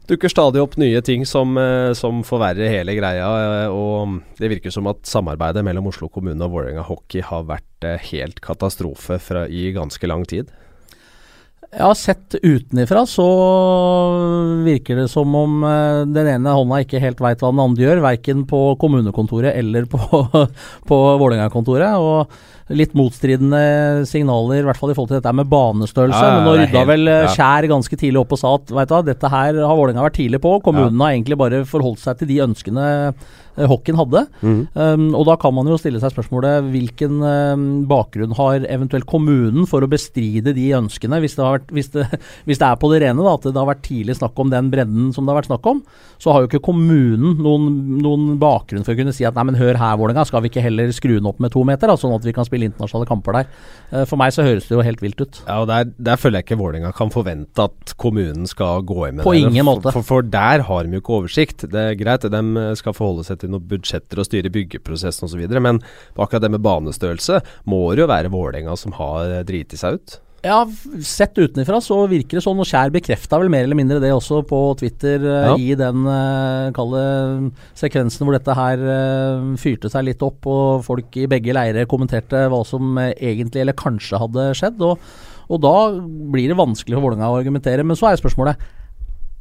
[0.08, 1.58] dukker stadig opp nye ting som,
[1.96, 3.28] som forverrer hele greia,
[3.68, 8.40] og det virker som at samarbeidet mellom Oslo kommune og Vålerenga hockey har vært helt
[8.40, 10.52] katastrofe fra, i ganske lang tid.
[11.74, 13.26] Ja, sett utenifra så
[14.64, 18.02] virker det som om uh, den ene hånda ikke helt veit hva den andre gjør,
[18.04, 19.98] verken på kommunekontoret eller på,
[20.88, 21.98] på Vålerenga-kontoret.
[21.98, 26.20] Og litt motstridende signaler, i hvert fall i forhold til dette med banestørrelse.
[26.22, 27.32] Ja, ja, men nå rydda vel eh, ja.
[27.34, 30.40] Skjær ganske tidlig opp og sa at vet du, dette her har Vålerenga vært tidlig
[30.44, 30.56] på.
[30.64, 34.24] Kommunen har egentlig bare forholdt seg til de ønskene Eh, hockeyen hadde.
[34.42, 34.60] Mm.
[34.74, 39.68] Um, og da kan man jo stille seg spørsmålet hvilken um, bakgrunn har eventuelt kommunen
[39.70, 42.06] for å bestride de ønskene, hvis det, vært, hvis det,
[42.48, 44.70] hvis det er på det rene da, at det har vært tidlig snakk om den
[44.72, 45.84] bredden som det har vært snakk om,
[46.22, 47.70] så har jo ikke kommunen noen,
[48.02, 50.64] noen bakgrunn for å kunne si at nei, men hør her, Vålerenga, skal vi ikke
[50.64, 53.38] heller skru den opp med to meter, da, sånn at vi kan spille internasjonale kamper
[53.40, 53.50] der.
[53.92, 55.42] Uh, for meg så høres det jo helt vilt ut.
[55.44, 59.20] Ja, og Der, der føler jeg ikke Vålerenga kan forvente at kommunen skal gå inn
[59.20, 59.44] med på det.
[59.44, 59.90] På ingen måte.
[59.90, 61.66] For, for, for, der har de jo ikke oversikt.
[61.70, 65.46] Det er greit, de skal forholde seg til noen budsjetter og styre byggeprosessen osv.
[65.58, 65.80] Men
[66.14, 67.40] akkurat det med banestørrelse
[67.70, 70.20] må det jo være Vålerenga som har driti seg ut.
[70.44, 70.58] Ja,
[71.00, 74.42] sett utenfra så virker det sånn, og Skjær bekrefta vel mer eller mindre det også
[74.44, 75.54] på Twitter uh, ja.
[75.56, 77.04] i den uh, kalde
[77.80, 78.82] sekvensen hvor dette her
[79.60, 84.20] fyrte seg litt opp, og folk i begge leirer kommenterte hva som egentlig eller kanskje
[84.20, 84.84] hadde skjedd.
[84.84, 85.00] Og,
[85.48, 85.74] og da
[86.34, 87.86] blir det vanskelig for Vålerenga å argumentere.
[87.86, 88.60] Men så er spørsmålet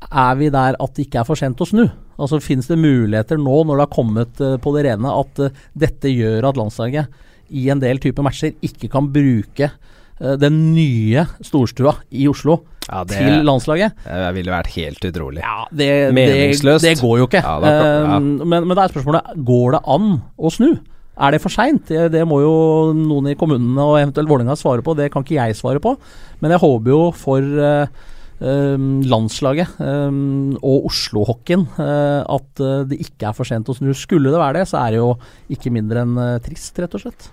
[0.10, 1.86] er vi der at det ikke er for sent å snu?
[2.22, 5.64] Altså Fins det muligheter nå, når det har kommet uh, på det rene, at uh,
[5.78, 7.24] dette gjør at landslaget
[7.54, 13.04] i en del typer matcher ikke kan bruke uh, den nye storstua i Oslo ja,
[13.08, 14.00] det, til landslaget?
[14.06, 15.44] Det ville vært helt utrolig.
[15.44, 16.86] Ja, det, Meningsløst.
[16.86, 17.44] Det, det, går jo ikke.
[17.44, 18.18] Ja, da, ja.
[18.22, 20.74] men, men da er spørsmålet går det an å snu.
[21.14, 21.86] Er det for seint?
[21.90, 22.56] Det, det, må jo
[22.98, 24.96] noen i kommunene og eventuelt Vålerenga svare på.
[24.98, 25.94] Det kan ikke jeg svare på.
[26.42, 28.02] Men jeg håper jo for Ehm,
[28.44, 33.94] landslaget ehm, og Oslo-hockeyen eh, at eh, det ikke er for sent å snu.
[33.96, 35.14] Skulle det være det, så er det jo
[35.54, 37.30] ikke mindre enn eh, trist, rett og slett.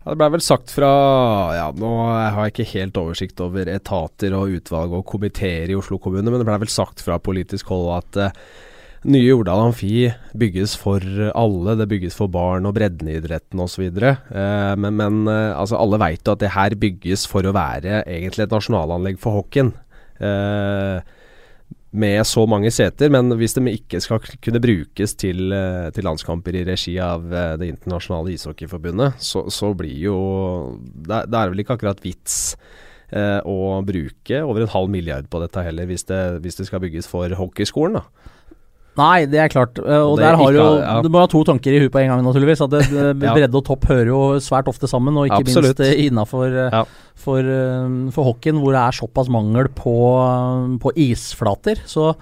[0.00, 0.90] Ja, det ble vel sagt fra
[1.52, 6.00] ja, Nå har jeg ikke helt oversikt over etater og utvalg og komiteer i Oslo
[6.00, 8.40] kommune, men det ble vel sagt fra politisk hold at
[9.08, 11.76] Nye Jordal Amfi bygges for alle.
[11.80, 13.86] Det bygges for barn og breddeidretten osv.
[13.96, 18.44] Eh, men, men altså alle veit jo at det her bygges for å være egentlig
[18.44, 19.72] et nasjonalanlegg for hockeyen.
[20.20, 21.16] Eh,
[21.90, 26.60] med så mange seter, men hvis de ikke skal kunne brukes til, eh, til landskamper
[26.60, 30.18] i regi av eh, Det internasjonale ishockeyforbundet, så, så blir jo
[30.86, 32.54] det, er vel ikke akkurat vits
[33.10, 36.84] eh, å bruke over en halv milliard på dette heller, hvis det, hvis det skal
[36.84, 37.98] bygges for hockeyskolen.
[37.98, 38.36] da.
[39.00, 39.78] Nei, det er klart.
[39.80, 40.94] Eh, og Det der har ikke- jo ja.
[41.02, 42.60] Du må ha to tanker i huet på en gang, naturligvis.
[42.66, 43.34] At det, det, Ja.
[43.34, 45.78] bredde og topp hører jo svært ofte sammen, og ikke Absolutt.
[45.78, 46.84] minst eh, innafor Ja.
[47.14, 49.96] for, eh, for hockeyen, hvor det er såpass mangel på,
[50.80, 51.80] på isflater.
[51.88, 52.14] Så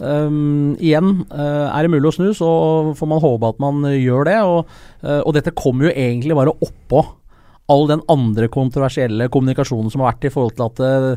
[0.00, 2.48] um, igjen, eh, er det mulig å snu, så
[2.96, 4.38] får man håpe at man gjør det.
[4.44, 4.66] Og,
[5.02, 7.06] eh, og dette kommer jo egentlig bare oppå
[7.68, 11.16] all den andre kontroversielle kommunikasjonen som har vært i forhold til at eh,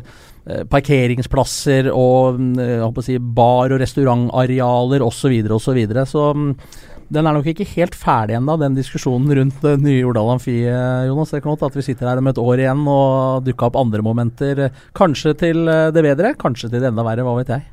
[0.70, 5.36] parkeringsplasser og mm, å si, bar- og restaurantarealer osv.
[5.60, 6.50] Så, videre, og så, så mm,
[7.10, 11.06] den er nok ikke helt ferdig ennå, den diskusjonen rundt det nye Jordal Amfi, eh,
[11.08, 11.32] Jonas.
[11.34, 14.04] Det kan godt at vi sitter her om et år igjen og dukker opp andre
[14.06, 14.66] momenter.
[14.68, 17.66] eh, Kanskje til eh, det bedre, kanskje til det enda verre, hva vet jeg.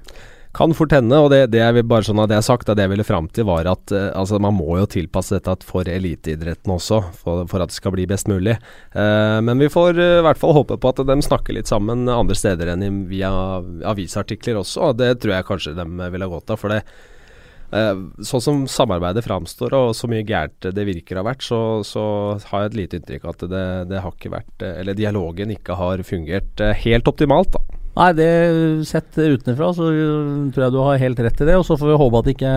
[0.57, 2.89] Kan fort hende, og det, det er bare sånn at det har sagt, det jeg
[2.89, 7.03] ville fram til, var at eh, altså, man må jo tilpasse dette for eliteidretten også,
[7.19, 8.55] for, for at det skal bli best mulig.
[8.97, 12.09] Eh, men vi får eh, i hvert fall håpe på at de snakker litt sammen
[12.09, 13.29] andre steder enn via
[13.85, 16.63] avisartikler også, og det tror jeg kanskje de vil ha godt av.
[16.63, 16.81] for det
[17.77, 17.93] eh,
[18.25, 22.07] Sånn som samarbeidet framstår og så mye gærent det virker å ha vært, så, så
[22.49, 25.53] har jeg et lite inntrykk av at det, det har ikke vært eh, Eller dialogen
[25.53, 27.76] ikke har fungert helt optimalt, da.
[27.97, 28.29] Nei, det
[28.85, 31.57] sett utenfra så øh, tror jeg du har helt rett i det.
[31.57, 32.53] Og så får vi håpe at det ikke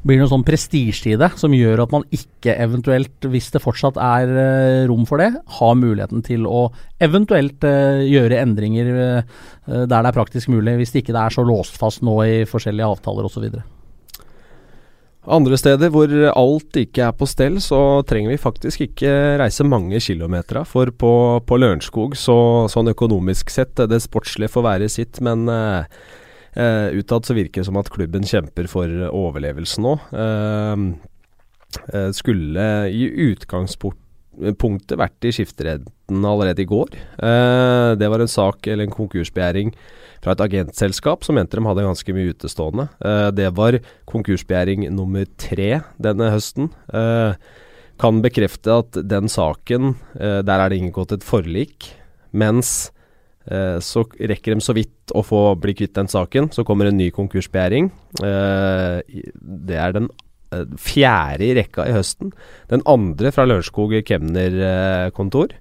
[0.00, 4.00] blir noe sånn prestisje i det som gjør at man ikke eventuelt, hvis det fortsatt
[4.00, 5.30] er øh, rom for det,
[5.60, 6.70] har muligheten til å
[7.04, 8.94] eventuelt øh, gjøre endringer
[9.70, 10.80] der det er praktisk mulig.
[10.80, 13.46] Hvis det ikke er så låst fast nå i forskjellige avtaler osv.
[15.28, 19.10] Andre steder hvor alt ikke er på stell, så trenger vi faktisk ikke
[19.42, 20.62] reise mange kilometer.
[20.64, 21.12] For på,
[21.44, 22.36] på Lørenskog, så,
[22.72, 27.78] sånn økonomisk sett, det sportslige får være sitt, men eh, utad så virker det som
[27.80, 29.96] at klubben kjemper for overlevelse nå.
[30.24, 30.88] Eh,
[31.92, 36.96] eh, skulle i utgangspunktet vært i skifteretten allerede i går.
[36.96, 39.74] Eh, det var en sak, eller en konkursbegjæring,
[40.20, 42.86] fra et agentselskap som mente de hadde ganske mye utestående.
[43.00, 46.70] Eh, det var konkursbegjæring nummer tre denne høsten.
[46.92, 47.34] Eh,
[48.00, 51.92] kan bekrefte at den saken, eh, der er det inngått et forlik.
[52.32, 52.92] Mens
[53.50, 56.52] så rekker de så vidt å få bli kvitt den saken.
[56.54, 57.90] Så kommer en ny konkursbegjæring.
[58.20, 60.06] Det er den
[60.78, 62.30] fjerde i rekka i høsten.
[62.68, 65.56] Den andre fra Lørenskog kemnerkontor.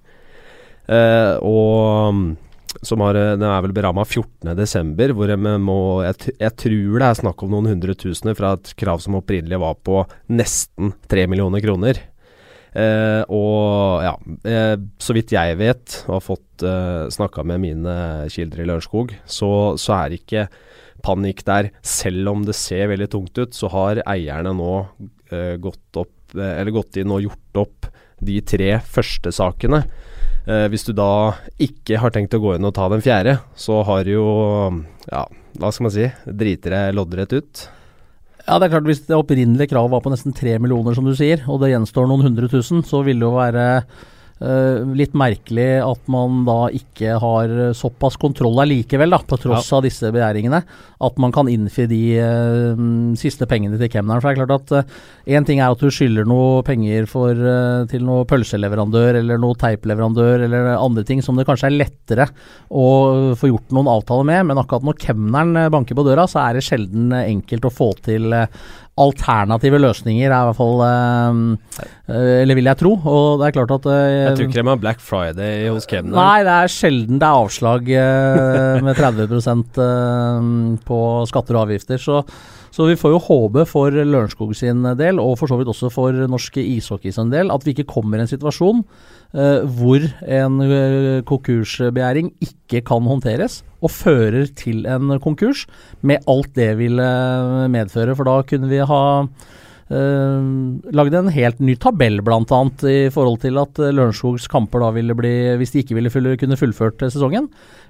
[1.42, 2.38] Og
[2.86, 7.10] som har, eh, den er vel beramma 14.12., hvor de må jeg, jeg tror det
[7.10, 11.28] er snakk om noen hundre tusener fra et krav som opprinnelig var på nesten tre
[11.28, 12.02] millioner kroner.
[12.70, 14.14] Eh, og ja,
[14.46, 17.96] eh, så vidt jeg vet, og har fått eh, snakka med mine
[18.30, 19.52] kilder i Lørenskog, så,
[19.82, 20.48] så er det ikke
[21.06, 21.72] panikk der.
[21.86, 24.74] Selv om det ser veldig tungt ut, så har eierne nå
[25.34, 29.84] eh, gått, opp, eh, gått inn og gjort opp de tre første sakene.
[30.50, 33.84] Eh, hvis du da ikke har tenkt å gå inn og ta den fjerde, så
[33.86, 34.30] har du jo
[35.10, 35.28] Ja,
[35.60, 36.08] hva skal man si?
[36.26, 37.66] Driter deg loddrett ut.
[38.48, 41.14] Ja, det er klart Hvis det opprinnelige kravet var på nesten tre millioner, som du
[41.18, 43.66] sier, og det gjenstår noen hundre tusen, så vil det jo være
[44.40, 50.08] litt merkelig at man da ikke har såpass kontroll allikevel, da, på tross av disse
[50.16, 50.62] begjæringene,
[51.04, 52.80] at man kan innfri de uh,
[53.20, 54.24] siste pengene til kemneren.
[54.24, 57.84] For det er klart at én ting er at du skylder noe penger for, uh,
[57.92, 62.30] til noe pølseleverandør eller noe teipleverandør eller andre ting som det kanskje er lettere
[62.70, 62.88] å
[63.40, 66.58] få gjort noen avtaler med, men akkurat når kemneren eh, banker på døra, så er
[66.58, 68.48] det sjelden eh, enkelt å få til eh,
[69.00, 71.88] alternative løsninger, er i hvert fall eh,
[72.42, 72.94] Eller vil jeg tro.
[73.00, 76.18] Og det er klart at eh, Jeg tror ikke de har Black Friday hos Kemner.
[76.18, 80.50] Nei, det er sjelden det er avslag eh, med 30 eh,
[80.90, 82.02] på skatter og avgifter.
[82.02, 82.24] Så,
[82.80, 86.16] så vi får jo håpe for Lørenskog sin del, og for så vidt også for
[86.32, 88.80] norske ishockey sin del, at vi ikke kommer i en situasjon
[89.36, 95.66] eh, hvor en eh, konkursbegjæring ikke kan håndteres, og fører til en konkurs,
[96.00, 98.16] med alt det vil eh, medføre.
[98.16, 99.04] For da kunne vi ha
[99.90, 102.58] Uh, lagde en helt ny tabell, bl.a.
[102.86, 106.60] i forhold til at Lørenskogs kamper da ville bli, hvis de ikke ville fulle, kunne
[106.62, 107.48] fullført uh, sesongen,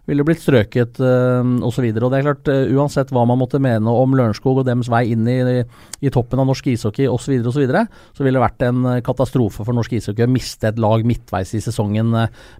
[0.09, 1.85] ville blitt strøket uh, osv.
[1.91, 5.05] Og det er klart, uh, uansett hva man måtte mene om Lørenskog og dems vei
[5.13, 5.39] inn i,
[6.01, 7.85] i toppen av norsk ishockey osv., så, og så, videre,
[8.17, 11.63] så ville det vært en katastrofe for norsk ishockey å miste et lag midtveis i
[11.63, 12.13] sesongen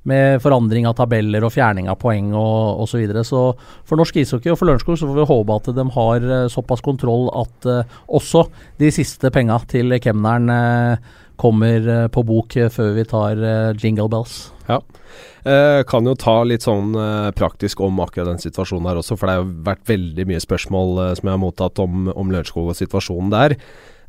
[0.09, 2.89] med forandring av tabeller og fjerning av poeng og osv.
[2.89, 3.21] Så, videre.
[3.23, 3.41] så
[3.87, 7.29] for norsk ishockey og for Lørenskog så får vi håpe at de har såpass kontroll
[7.37, 7.67] at
[8.09, 8.43] også
[8.81, 13.43] de siste penga til kemneren eh, kommer eh, på bok eh, før vi tar
[13.79, 14.49] jingle bells.
[14.69, 14.81] Ja.
[15.43, 19.29] Eh, kan jo ta litt sånn eh, praktisk om akkurat den situasjonen her også, for
[19.29, 22.77] det har vært veldig mye spørsmål eh, som jeg har mottatt om, om Lørenskog og
[22.77, 23.55] situasjonen der.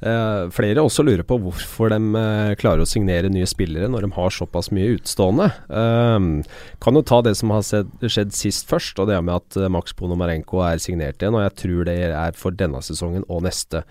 [0.01, 4.09] Uh, flere også lurer på hvorfor de uh, klarer å signere nye spillere når de
[4.17, 5.51] har såpass mye utstående.
[5.69, 6.41] Uh,
[6.81, 9.93] kan jo ta det som har skjedd sist først, og det er med at Max
[9.97, 11.37] Ponomarenko er signert igjen.
[11.37, 13.85] Og jeg tror det er for denne sesongen og neste.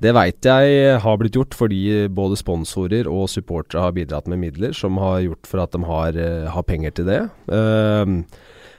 [0.00, 4.72] Det veit jeg har blitt gjort fordi både sponsorer og supportere har bidratt med midler
[4.76, 6.16] som har gjort for at de har,
[6.54, 7.20] har penger til det.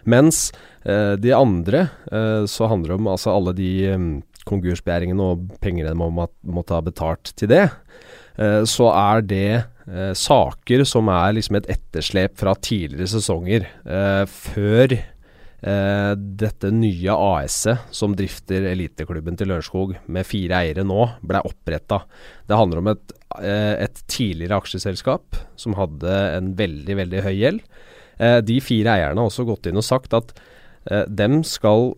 [0.10, 0.40] mens
[0.82, 1.84] de andre
[2.50, 3.70] så handler det om altså alle de
[4.48, 7.64] konkursbegjæringen og pengene de må, måtte ha betalt til det,
[8.42, 13.68] eh, så er det eh, saker som er liksom et etterslep fra tidligere sesonger.
[13.86, 15.02] Eh, før
[15.62, 22.00] dette nye AS-et som drifter eliteklubben til Lørenskog med fire eiere nå, ble oppretta.
[22.50, 23.14] Det handler om et,
[23.46, 27.62] et, tidligere aksjeselskap som hadde en veldig, veldig høy gjeld.
[28.50, 30.34] de fire eierne har også gått inn og sagt at
[31.14, 31.92] dem skal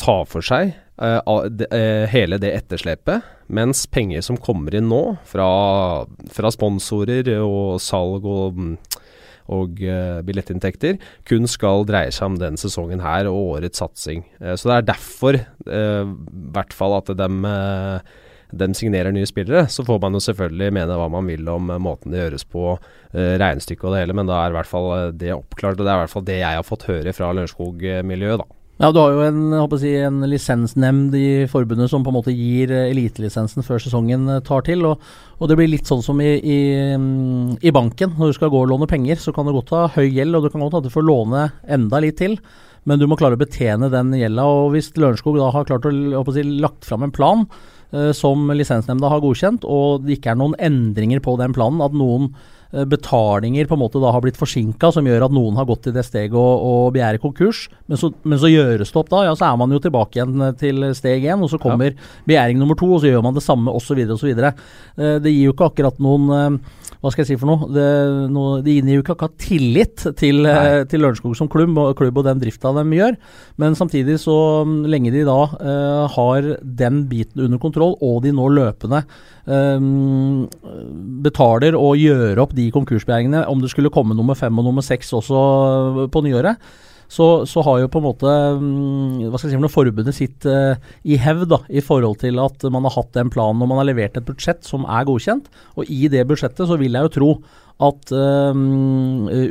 [0.00, 5.46] ta for seg Uh, uh, hele det etterslepet, mens penger som kommer inn nå fra,
[6.30, 8.60] fra sponsorer og salg og,
[9.50, 14.22] og uh, billettinntekter, kun skal dreie seg om den sesongen her og årets satsing.
[14.38, 15.82] så det er derfor, i
[16.54, 17.28] hvert fall, at de,
[18.54, 19.66] de, signerer nye spillere.
[19.66, 22.76] Så får man jo selvfølgelig mene hva man vil om måten det gjøres på,
[23.10, 25.80] regnestykket og det hele, men da er i hvert fall det oppklart.
[25.80, 28.63] Og det er i hvert fall det jeg har fått høre fra Lørenskog-miljøet, da.
[28.74, 32.72] Ja, du har jo en, si, en, lisensnemnd i forbundet som på en måte gir
[32.74, 34.82] uh, elitelisensen før sesongen uh, tar til.
[34.88, 35.04] Og,
[35.38, 36.58] og, det blir litt sånn som i, i,
[37.62, 38.16] i, banken.
[38.18, 40.42] Når du skal gå og låne penger, så kan du godt ha høy gjeld, og
[40.42, 42.34] du kan godt at du får låne enda litt til.
[42.84, 44.48] Men du må klare å betjene den gjelda.
[44.50, 47.46] Og hvis Lørenskog da har klart å, si, lagt fram en plan
[47.94, 51.94] eh, som lisensnemnda har godkjent, og det ikke er noen endringer på den planen, at
[51.96, 52.53] noen Eh,
[52.90, 55.94] betalinger på en måte da har blitt forsinka, som gjør at noen har gått til
[55.94, 57.68] det steget og, begjære konkurs.
[57.86, 60.46] Men så, men så, gjøres det opp da, ja så er man jo tilbake igjen
[60.48, 62.08] eh, til steg én, og så kommer ja.
[62.28, 64.00] begjæring nummer to, og så gjør man det samme osv.
[64.16, 64.32] osv.
[64.34, 66.58] Eh, det gir jo ikke akkurat noen
[67.00, 67.68] hva skal jeg si for noe?
[67.72, 67.86] Det,
[68.32, 72.20] noe, de inngir jo ikke akkurat tillit til, uh, til Lørenskog som klubb og, klubb
[72.20, 73.18] og den drifta de gjør.
[73.60, 78.32] Men samtidig, så mm, lenge de da uh, har den biten under kontroll, og de
[78.34, 79.04] nå løpende
[79.44, 80.46] um,
[81.24, 85.12] betaler og gjør opp de konkursbegjæringene, om det skulle komme nummer fem og nummer seks
[85.16, 86.60] også på nyåret,
[87.14, 90.74] så, så, har jo på en måte mm, hva skal jeg si, forbundet sitt uh,
[91.06, 94.18] i hevd i forhold til at man har hatt den planen og man har levert
[94.18, 95.46] et budsjett som er godkjent.
[95.78, 97.32] Og i det budsjettet så vil jeg jo tro
[97.84, 98.54] at uh,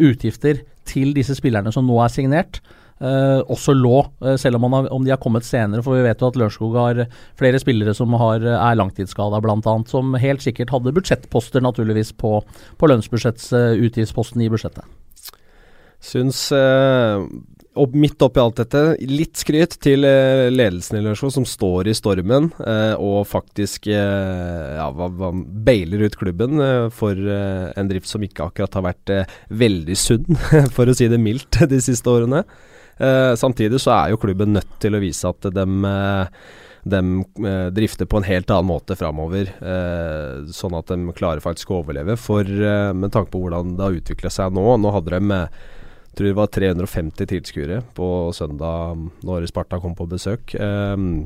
[0.10, 2.60] utgifter til disse spillerne som nå er signert,
[3.00, 4.02] uh, også lå,
[4.42, 5.86] selv om, har, om, de har kommet senere.
[5.86, 7.06] For vi vet jo at Lørenskog har
[7.40, 9.78] flere spillere som har, er langtidsskada, bl.a.
[9.88, 12.42] Som helt sikkert hadde budsjettposter, naturligvis, på,
[12.76, 14.84] på lønnsbudsjettsutgiftsposten i budsjettet.
[16.04, 16.50] Syns
[17.74, 21.96] opp, midt oppi alt dette, litt skryt til eh, ledelsen i Lørenskog, som står i
[21.98, 24.90] stormen eh, og faktisk eh, ja,
[25.68, 29.98] bailer ut klubben eh, for eh, en drift som ikke akkurat har vært eh, veldig
[30.00, 30.42] sunn,
[30.76, 32.44] for å si det mildt, de siste årene.
[33.40, 35.66] samtidig så er jo klubben nødt til å vise at de
[36.84, 37.00] de
[37.72, 39.48] drifter på en helt annen måte framover,
[40.52, 42.18] sånn at de klarer faktisk å overleve.
[42.20, 45.40] For med tanke på hvordan det har utvikla seg nå Nå hadde de
[46.18, 50.56] tror det var 350 tilskuere på søndag når Sparta kom på besøk.
[50.60, 51.26] Um,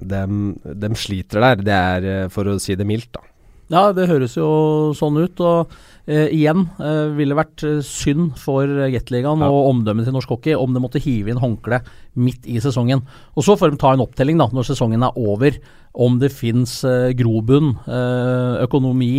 [0.00, 0.24] de,
[0.64, 3.24] de, sliter der, det er eh, for å si det mildt, da.
[3.72, 5.40] Ja, det høres jo sånn ut.
[5.40, 5.72] Og
[6.04, 9.48] eh, igjen eh, ville vært eh, synd for Gateligaen ja.
[9.48, 11.80] og omdømmet til norsk hockey om de måtte hive inn håndkle
[12.20, 13.04] midt i sesongen.
[13.34, 15.56] Og så får de ta en opptelling da, når sesongen er over,
[15.94, 19.14] om det fins eh, grobunn, eh, økonomi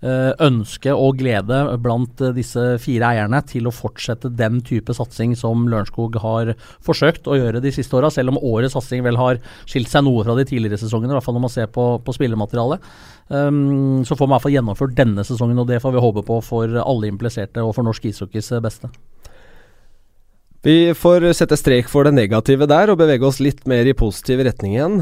[0.00, 5.66] ønske og glede blant eh, disse fire eierne til å fortsette den type satsing som
[5.68, 9.92] Lørenskog har forsøkt å gjøre de siste åra, selv om årets satsing vel har skilt
[9.92, 12.88] seg noe fra de tidligere sesongene, i hvert fall når man ser på, på spillematerialet.
[13.28, 16.24] Um, så får man i hvert fall gjennomført denne sesongen, og det får vi håpe
[16.26, 18.88] på for alle impliserte og for norsk ishockeys beste.
[20.64, 24.42] Vi får sette strek for det negative der og bevege oss litt mer i positiv
[24.44, 24.98] retning igjen.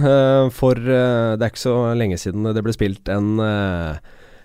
[0.54, 3.40] For det er ikke så lenge siden det ble spilt en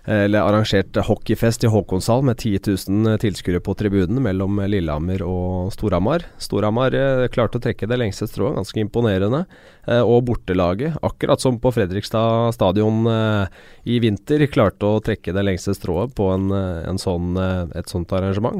[0.06, 6.26] eller arrangert hockeyfest i Håkonshall med 10 000 tilskuere på tribunen mellom Lillehammer og Storhamar.
[6.42, 9.46] Storhamar eh, klarte å trekke det lengste strået, ganske imponerende.
[9.88, 15.46] Eh, og bortelaget, akkurat som på Fredrikstad stadion eh, i vinter, klarte å trekke det
[15.48, 17.38] lengste strået på en, en sånn,
[17.76, 18.60] et sånt arrangement.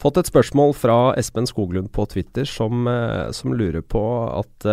[0.00, 2.88] fått et spørsmål fra Espen Skoglund på Twitter som,
[3.32, 4.68] som lurer på at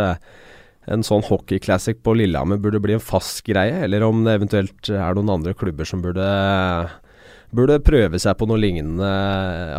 [0.91, 5.17] en sånn hockey-classic på Lillehammer burde bli en fast greie, eller om det eventuelt er
[5.17, 6.27] noen andre klubber som burde,
[7.55, 9.09] burde prøve seg på noe lignende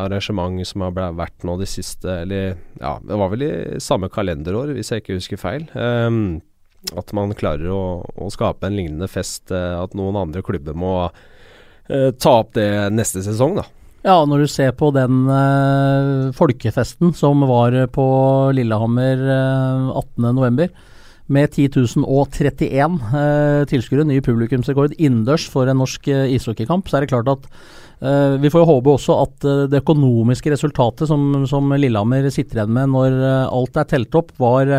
[0.00, 3.52] arrangement som har vært nå de siste Eller ja, det var vel i
[3.82, 5.70] samme kalenderår, hvis jeg ikke husker feil.
[5.74, 6.42] Um,
[6.96, 9.48] at man klarer å, å, skape en lignende fest.
[9.50, 13.66] Uh, at noen andre klubber må uh, ta opp det neste sesong, da.
[14.06, 18.04] Ja, når du ser på den uh, folkefesten som var på
[18.54, 20.68] Lillehammer uh, 18.11
[21.32, 27.10] med 10.031 eh, tilskuere, ny publikumsrekord innendørs for en norsk eh, ishockeykamp, så er det
[27.10, 27.48] klart at
[27.98, 32.62] eh, vi får jo håpe også at eh, det økonomiske resultatet som, som, Lillehammer sitter
[32.62, 34.78] igjen med når eh, alt er telt opp, var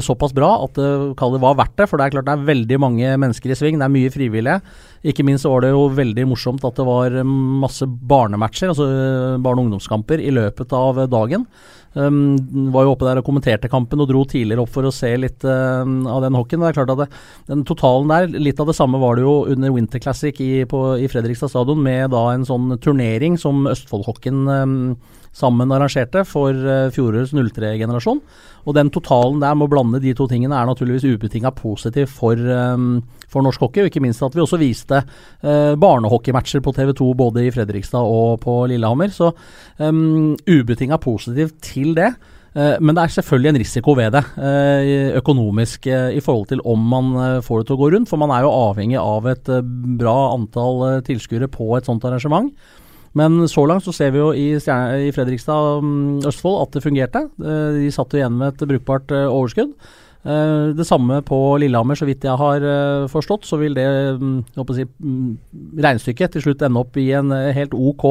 [0.00, 1.84] såpass bra at det var verdt det.
[1.90, 4.54] For det er klart det er veldig mange mennesker i sving, det er mye frivillige.
[5.12, 8.86] Ikke minst var det jo veldig morsomt at det var masse barnematcher, altså
[9.44, 11.44] barne- og ungdomskamper, i løpet av dagen.
[11.94, 12.34] Um,
[12.74, 15.46] var jo oppe der og kommenterte kampen og dro tidligere opp for å se litt
[15.46, 16.64] uh, av den hockeyen.
[16.64, 17.08] Det er klart at det,
[17.50, 20.84] den totalen der, litt av det samme var det jo under Winter Classic i, på,
[20.98, 24.78] i Fredrikstad stadion, med da en sånn turnering som Østfoldhockeyen um,
[25.34, 28.20] sammen arrangerte for uh, fjorårets 03-generasjon.
[28.64, 32.38] Og den totalen der med å blande de to tingene er naturligvis ubetinga positiv for,
[32.38, 33.84] um, for, norsk hockey.
[33.84, 38.38] Og ikke minst at vi også viste uh, barnehockeymatcher på TV2 både i Fredrikstad og
[38.44, 39.12] på Lillehammer.
[39.12, 39.34] Så
[39.82, 42.14] um, ubetinga positiv til det.
[42.54, 44.20] Men det er selvfølgelig en risiko ved det,
[45.18, 47.08] økonomisk, i forhold til om man
[47.42, 48.06] får det til å gå rundt.
[48.06, 49.50] For man er jo avhengig av et
[49.98, 52.52] bra antall tilskuere på et sånt arrangement.
[53.18, 57.28] Men så langt så ser vi jo i, i Fredrikstad um, Østfold at det fungerte.
[57.38, 59.70] Uh, de satt igjen med et brukbart uh, overskudd.
[60.24, 62.64] Uh, det samme på Lillehammer, så vidt jeg har
[63.12, 63.86] forstått, så vil det
[64.18, 64.40] um,
[64.74, 65.36] si, um,
[65.78, 68.06] regnestykket til slutt ende opp i en helt OK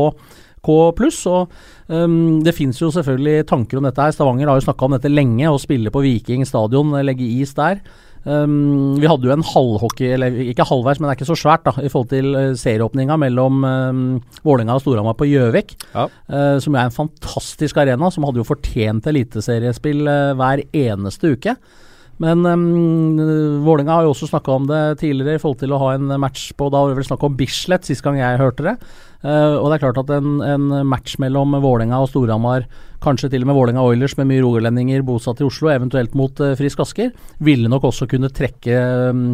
[0.95, 1.19] pluss.
[1.27, 1.51] Og
[1.91, 4.15] um, det finnes jo selvfølgelig tanker om dette her.
[4.15, 7.83] Stavanger har jo snakka om dette lenge, å spille på Viking stadion, legge is der.
[8.23, 11.65] Um, vi hadde jo en halvhockey, eller ikke halvveis, men det er ikke så svært
[11.67, 14.03] da, i forhold til uh, serieåpninga mellom um,
[14.47, 15.75] Vålerenga og Storhamar på Gjøvik.
[15.91, 16.07] Ja.
[16.31, 21.57] Uh, som er en fantastisk arena, som hadde jo fortjent eliteseriespill uh, hver eneste uke.
[22.23, 23.17] Men um,
[23.65, 26.51] Vålerenga har jo også snakka om det tidligere i forhold til å ha en match
[26.55, 28.75] på Da var det vel snakk om Bislett sist gang jeg hørte det.
[29.23, 32.67] Uh, og det er klart at en, en match mellom Vålerenga og Storhamar,
[33.03, 36.53] kanskje til og med Vålerenga Oilers med mye rogalendinger bosatt i Oslo, eventuelt mot uh,
[36.59, 37.11] Frisk Asker,
[37.43, 38.79] ville nok også kunne trekke
[39.11, 39.25] um,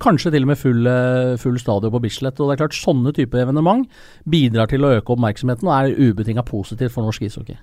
[0.00, 2.40] kanskje til og med full, uh, full stadion på Bislett.
[2.40, 3.84] Og det er klart Sånne typer evenement
[4.28, 7.60] bidrar til å øke oppmerksomheten og er ubetinga positivt for norsk ishockey.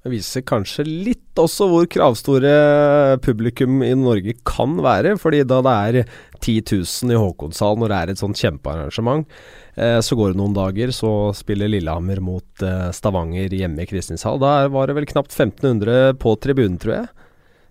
[0.00, 5.16] Det viser kanskje litt også hvor kravstore publikum i Norge kan være.
[5.20, 9.28] fordi da det er 10 000 i Håkonshallen når det er et sånt kjempearrangement,
[9.76, 14.40] eh, så går det noen dager, så spiller Lillehammer mot eh, Stavanger hjemme i Kristinshall.
[14.40, 17.08] Da var det vel knapt 1500 på tribunen, tror jeg.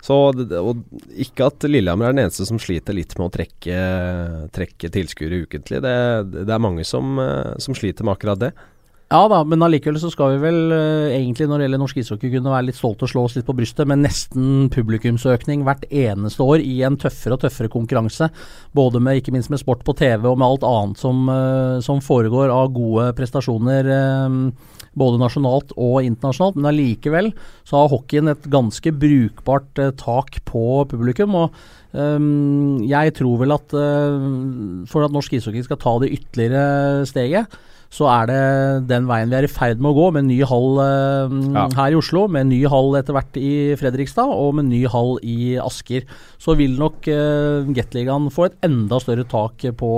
[0.06, 0.16] Så,
[0.62, 0.86] og
[1.20, 3.80] ikke at Lillehammer er den eneste som sliter litt med å trekke,
[4.56, 5.82] trekke tilskuere ukentlig.
[5.84, 5.96] Det,
[6.38, 8.54] det, er mange som, eh, som sliter med akkurat det.
[9.10, 12.30] Ja da, men allikevel så skal vi vel uh, egentlig når det gjelder norsk ishockey
[12.30, 16.46] kunne være litt stolte og slå oss litt på brystet med nesten publikumsøkning hvert eneste
[16.46, 18.28] år i en tøffere og tøffere konkurranse.
[18.78, 22.04] Både med ikke minst med sport på TV og med alt annet som, uh, som
[22.06, 23.90] foregår av gode prestasjoner.
[23.90, 27.32] Uh, både nasjonalt og internasjonalt, men allikevel
[27.66, 31.38] så har hockeyen et ganske brukbart tak på publikum.
[31.38, 31.58] og
[31.94, 33.76] um, jeg tror vel at
[34.90, 37.60] for at norsk ishockey skal ta det ytterligere steget,
[37.90, 38.42] så er det
[38.90, 41.66] den veien vi er i ferd med å gå, med ny hall eh, ja.
[41.74, 45.56] her i Oslo, med ny hall etter hvert i Fredrikstad og med ny hall i
[45.62, 46.06] Asker.
[46.38, 49.90] Så vil nok eh, Gateligaen få et enda større tak på,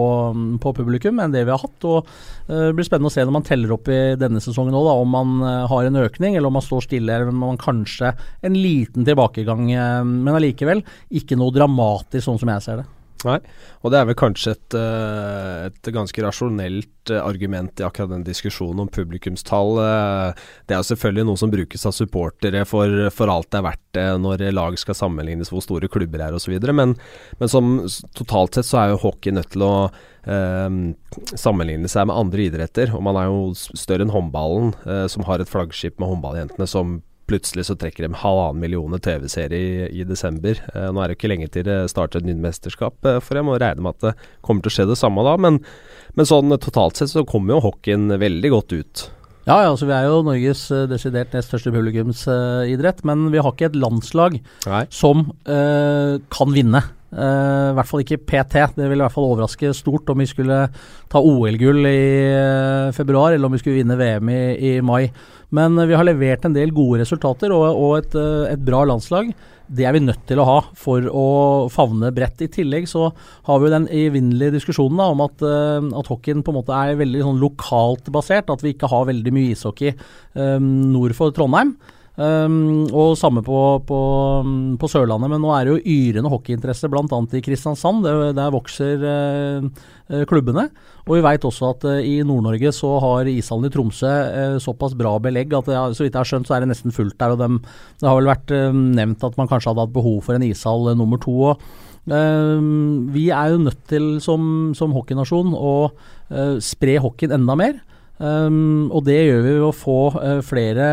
[0.64, 1.84] på, publikum enn det vi har hatt.
[1.84, 2.08] og
[2.48, 5.12] eh, Det blir spennende å se når man teller opp i denne sesongen òg, om
[5.18, 8.16] man eh, har en økning eller om man står stille, eller om man kanskje
[8.48, 9.68] en liten tilbakegang.
[9.76, 12.90] Eh, men allikevel ikke noe dramatisk, sånn som jeg ser det.
[13.28, 13.38] Nei,
[13.86, 18.26] og det er vel kanskje et, eh, et, ganske rasjonelt eh, argument i akkurat den
[18.26, 19.78] diskusjonen om publikumstall.
[19.84, 24.00] Eh, det er selvfølgelig noe som brukes av supportere for, for alt det er verdt
[24.24, 26.56] når lag skal sammenlignes, hvor store klubber er osv.
[26.74, 26.96] Men,
[27.38, 27.74] men som
[28.18, 29.76] totalt sett så er jo hockey nødt til å
[30.26, 30.82] eh,
[31.36, 32.96] sammenligne seg med andre idretter.
[32.98, 37.02] Og man er jo større enn håndballen, eh, som har et flaggskip med håndballjentene som
[37.32, 40.60] plutselig så trekker de halvannen millioner TV-serie i, i, desember.
[40.76, 43.48] Eh, nå er det ikke lenge til det starter et nytt mesterskap, eh, for jeg
[43.48, 45.38] må regne med at det kommer til å skje det samme da.
[45.42, 45.62] Men,
[46.18, 49.08] men sånn totalt sett så kommer jo hockeyen veldig godt ut.
[49.48, 53.56] Ja, ja, altså vi er jo Norges uh, desidert nest største publikumsidrett, men vi har
[53.56, 54.84] ikke et landslag Nei.
[54.94, 56.84] som uh, kan vinne.
[57.12, 58.62] Uh, I hvert fall ikke PT.
[58.78, 60.64] Det ville i hvert fall overraske stort om vi skulle
[61.12, 65.10] ta OL-gull i uh, februar, eller om vi skulle vinne VM i, i mai.
[65.52, 68.16] Men uh, vi har levert en del gode resultater og, og et,
[68.54, 69.34] et, bra landslag.
[69.68, 71.28] Det er vi nødt til å ha for å
[71.72, 72.46] favne bredt.
[72.48, 73.10] I tillegg så
[73.48, 77.24] har vi den evinnelige diskusjonen da, om at, at hockeyen på en måte er veldig
[77.24, 78.52] sånn lokalt basert.
[78.52, 79.96] At vi ikke har veldig mye ishockey
[80.36, 81.72] nord for Trondheim.
[82.20, 83.58] Um, og samme på,
[83.88, 83.98] på,
[84.76, 87.06] på, Sørlandet, men nå er det jo yrende hockeyinteresse bl.a.
[87.08, 88.04] i Kristiansand.
[88.04, 90.68] Det, der vokser uh, klubbene.
[91.08, 94.98] Og vi veit også at uh, i Nord-Norge så har ishallen i Tromsø uh, såpass
[95.00, 97.38] bra belegg at det, så vidt jeg har skjønt så er det nesten fullt der.
[97.38, 97.62] og dem,
[98.02, 101.22] Det har vel vært nevnt at man kanskje hadde hatt behov for en ishall nummer
[101.22, 101.54] to.
[101.54, 101.64] og
[102.02, 105.74] vi er jo nødt til som, som hockeynasjon å
[106.66, 107.76] spre hockeyen enda mer.
[108.22, 110.86] Um, og det gjør vi ved å få uh, flere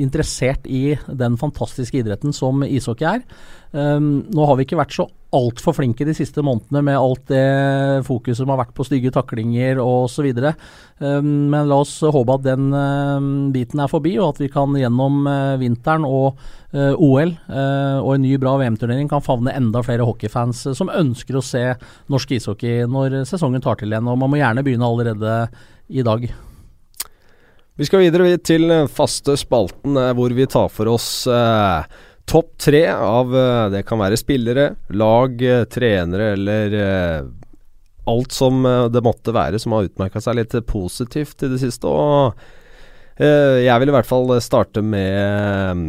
[0.00, 3.24] interessert i den fantastiske idretten som ishockey er.
[3.76, 5.04] Um, nå har vi ikke vært så
[5.36, 9.76] altfor flinke de siste månedene med alt det fokuset som har vært på stygge taklinger
[9.82, 10.30] osv.
[11.04, 13.20] Um, men la oss håpe at den uh,
[13.52, 16.40] biten er forbi, og at vi kan gjennom uh, vinteren og
[16.72, 21.44] uh, OL og en ny bra VM-turnering kan favne enda flere hockeyfans som ønsker å
[21.44, 21.62] se
[22.12, 24.08] norsk ishockey når sesongen tar til igjen.
[24.08, 25.34] Og man må gjerne begynne allerede
[25.88, 26.28] i dag.
[27.78, 32.84] Vi skal videre til faste spalten eh, hvor vi tar for oss eh, topp tre
[32.92, 37.28] av eh, Det kan være spillere, lag, eh, trenere eller eh,
[38.08, 41.88] alt som eh, det måtte være som har utmerka seg litt positivt i det siste.
[41.88, 42.54] Og
[43.18, 45.88] jeg vil i hvert fall starte med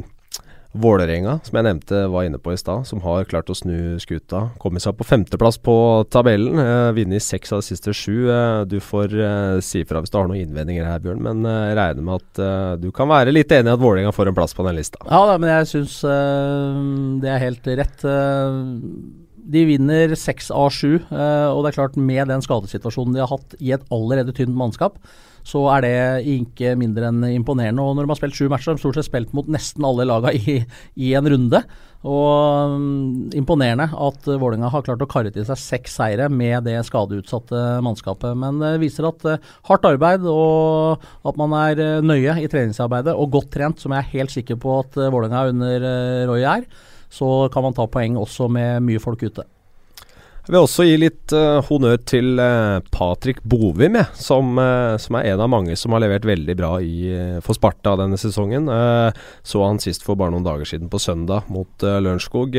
[0.77, 4.43] Vålerenga, som jeg nevnte var inne på i stad, som har klart å snu skuta.
[4.61, 5.73] Kommet seg på femteplass på
[6.13, 6.59] tabellen.
[6.61, 8.27] Eh, Vunnet seks av de siste sju.
[8.29, 11.71] Eh, du får eh, si ifra hvis du har noen innvendinger her, Bjørn, men jeg
[11.71, 14.37] eh, regner med at eh, du kan være litt enig i at Vålerenga får en
[14.37, 15.01] plass på den lista.
[15.09, 16.83] Ja da, men jeg syns eh,
[17.25, 18.05] det er helt rett.
[19.49, 23.57] de vinner seks av sju, og det er klart med den skadesituasjonen de har hatt
[23.57, 25.01] i et allerede tynt mannskap,
[25.49, 25.93] så er det
[26.29, 27.83] ikke mindre enn imponerende.
[27.83, 30.05] Og når de har spilt sju matcher, har de stort sett spilt mot nesten alle
[30.05, 30.57] lagene i,
[31.01, 31.63] i en runde.
[32.07, 36.77] Og um, imponerende at Vålerenga har klart å karre til seg seks seire med det
[36.87, 38.37] skadeutsatte mannskapet.
[38.39, 43.17] Men det viser at uh, hardt arbeid og at man er uh, nøye i treningsarbeidet
[43.17, 46.47] og godt trent, som jeg er helt sikker på at uh, Vålerenga under uh, Roy
[46.47, 46.67] er,
[47.11, 49.47] så kan man ta poeng også med mye folk ute.
[50.49, 55.19] Jeg vil også gi litt uh, honnør til uh, Patrick Bovim, jeg, som, uh, som,
[55.19, 57.11] er en av mange som har levert veldig bra i,
[57.45, 58.65] for Sparta denne sesongen.
[59.45, 62.57] så han sist for bare noen dager siden på søndag mot uh, Lørenskog.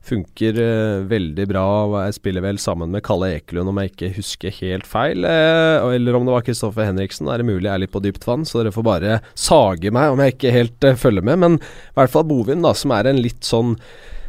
[0.00, 0.62] funker
[1.10, 1.64] veldig bra.
[2.06, 5.20] Jeg spiller vel sammen med Kalle Ekelund, om jeg ikke husker helt feil.
[5.20, 7.28] eller om det var Kristoffer Henriksen.
[7.28, 10.14] Er det mulig jeg er litt på dypt vann, så dere får bare sage meg
[10.14, 11.44] om jeg ikke helt følger med.
[11.44, 13.76] Men i hvert fall Bovim, da, som er en litt sånn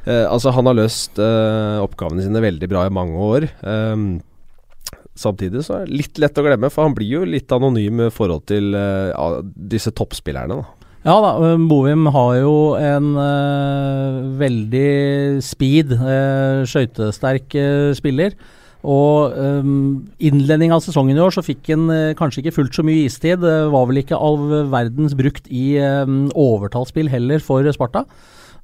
[0.07, 3.47] Uh, altså Han har løst eh, oppgavene sine veldig bra i mange år.
[3.61, 4.05] Eh,
[5.21, 8.13] samtidig så er det litt lett å glemme, for han blir jo litt anonym i
[8.13, 10.61] forhold til uh, disse toppspillerne.
[10.61, 10.81] da.
[11.01, 18.35] Ja da, Bovim har jo en uh, veldig speed, uh, skøytesterk uh, spiller.
[18.81, 19.73] Og um,
[20.17, 21.85] innledning av sesongen i år så fikk han
[22.17, 23.43] kanskje ikke fullt så mye istid.
[23.45, 24.39] Var vel ikke all
[24.73, 28.07] verdens brukt i um, overtallsspill heller for Sparta.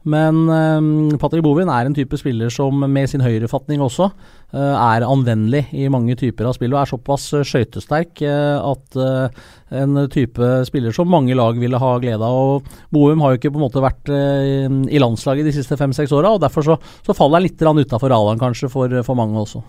[0.08, 0.90] Men um,
[1.20, 5.90] Patrick Bovin er en type spiller som med sin høyrefatning også uh, er anvendelig i
[5.92, 9.00] mange typer av spill, og er såpass uh, skøytesterk uh, at
[9.78, 12.54] en type spiller som mange lag ville ha glede av.
[12.56, 16.32] og Bohum har jo ikke på en måte vært i landslaget de siste fem-seks åra,
[16.38, 19.66] og derfor så, så faller han litt utafor radaren kanskje for, for mange også.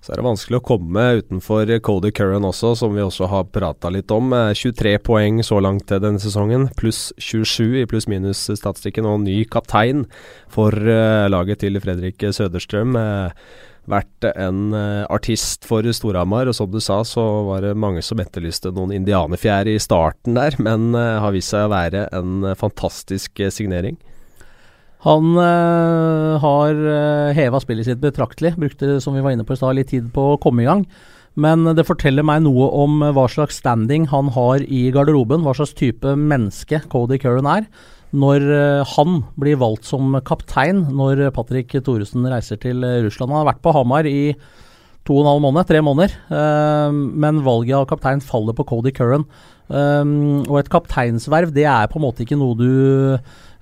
[0.00, 3.90] Så er det vanskelig å komme utenfor Cody Curran også, som vi også har prata
[3.92, 4.32] litt om.
[4.32, 10.06] 23 eh, poeng så langt denne sesongen, pluss 27 i pluss-minus-statistikken, og ny kaptein
[10.48, 12.96] for uh, laget til Fredrik Søderstrøm.
[12.96, 14.74] Uh, vært en
[15.10, 19.66] artist for Storhamar, og som du sa, så var det mange som etterlyste noen indianerfjær
[19.72, 23.96] i starten der, men har vist seg å være en fantastisk signering.
[25.06, 28.52] Han øh, har øh, heva spillet sitt betraktelig.
[28.60, 30.84] Brukte, som vi var inne på i stad, litt tid på å komme i gang.
[31.40, 35.46] Men det forteller meg noe om eh, hva slags standing han har i garderoben.
[35.46, 37.70] Hva slags type menneske Cody Curran er.
[38.10, 38.42] Når
[38.90, 43.30] han blir valgt som kaptein når Patrick Thoresen reiser til Russland.
[43.30, 44.32] Han har vært på Hamar i
[45.06, 46.16] to og en halv måned, tre måneder.
[46.90, 49.28] Men valget av kaptein faller på Cody Curran.
[49.70, 52.66] Og et kapteinsverv, det er på en måte ikke noe du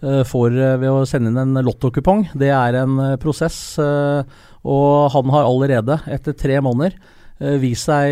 [0.00, 2.28] får ved å sende inn en lottokupong.
[2.38, 6.94] Det er en prosess, og han har allerede, etter tre måneder,
[7.38, 8.10] Eh, vist seg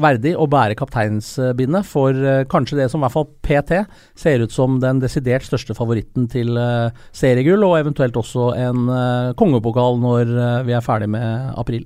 [0.00, 2.16] verdig å bære kapteinsbindet for
[2.48, 3.82] kanskje det som i hvert fall PT
[4.16, 6.56] ser ut som den desidert største favoritten til
[7.12, 8.88] seriegull, og eventuelt også en
[9.36, 10.32] kongepokal når
[10.68, 11.84] vi er ferdig med april.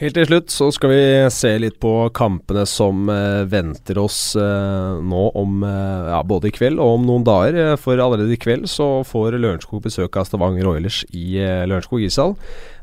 [0.00, 4.94] Helt til slutt så skal vi se litt på kampene som eh, venter oss eh,
[5.04, 7.76] nå om eh, ja, både i kveld og om noen dager.
[7.78, 12.34] For allerede i kveld så får Lørenskog besøk av Stavanger Oilers i Lørenskog ishall.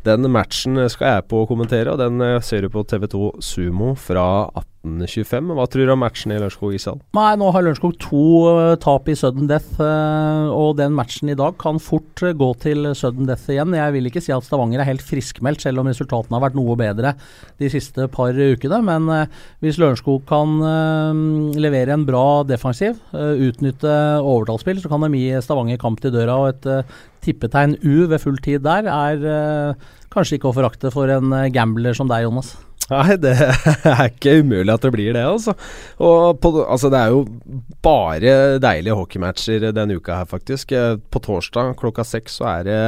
[0.07, 4.47] Den matchen skal jeg på å kommentere, og den ser du på TV2 Sumo fra
[4.55, 5.49] 1825.
[5.57, 7.01] Hva tror du om matchen i Lørenskog ishall?
[7.17, 11.57] Nei, nå har Lørenskog to uh, tap i sudden death, og den matchen i dag
[11.59, 13.75] kan fort gå til sudden death igjen.
[13.75, 16.79] Jeg vil ikke si at Stavanger er helt friskmeldt, selv om resultatene har vært noe
[16.79, 17.13] bedre
[17.59, 18.79] de siste par ukene.
[18.87, 19.11] Men
[19.59, 20.55] hvis Lørenskog kan
[21.59, 23.93] levere en bra defensiv, utnytte
[24.23, 26.39] overtallsspill, så kan de gi Stavanger kamp til døra.
[26.39, 26.89] og et
[27.25, 29.75] tippetegn U ved full tid der er
[30.13, 32.55] kanskje ikke å forakte for en gambler som deg, Jonas.
[32.89, 33.35] Nei, det
[33.91, 35.53] er ikke umulig at det blir det, altså.
[36.01, 37.19] Og på, altså, det er jo
[37.85, 40.73] bare deilige hockeymatcher denne uka her, faktisk.
[41.13, 42.79] På torsdag klokka seks så er det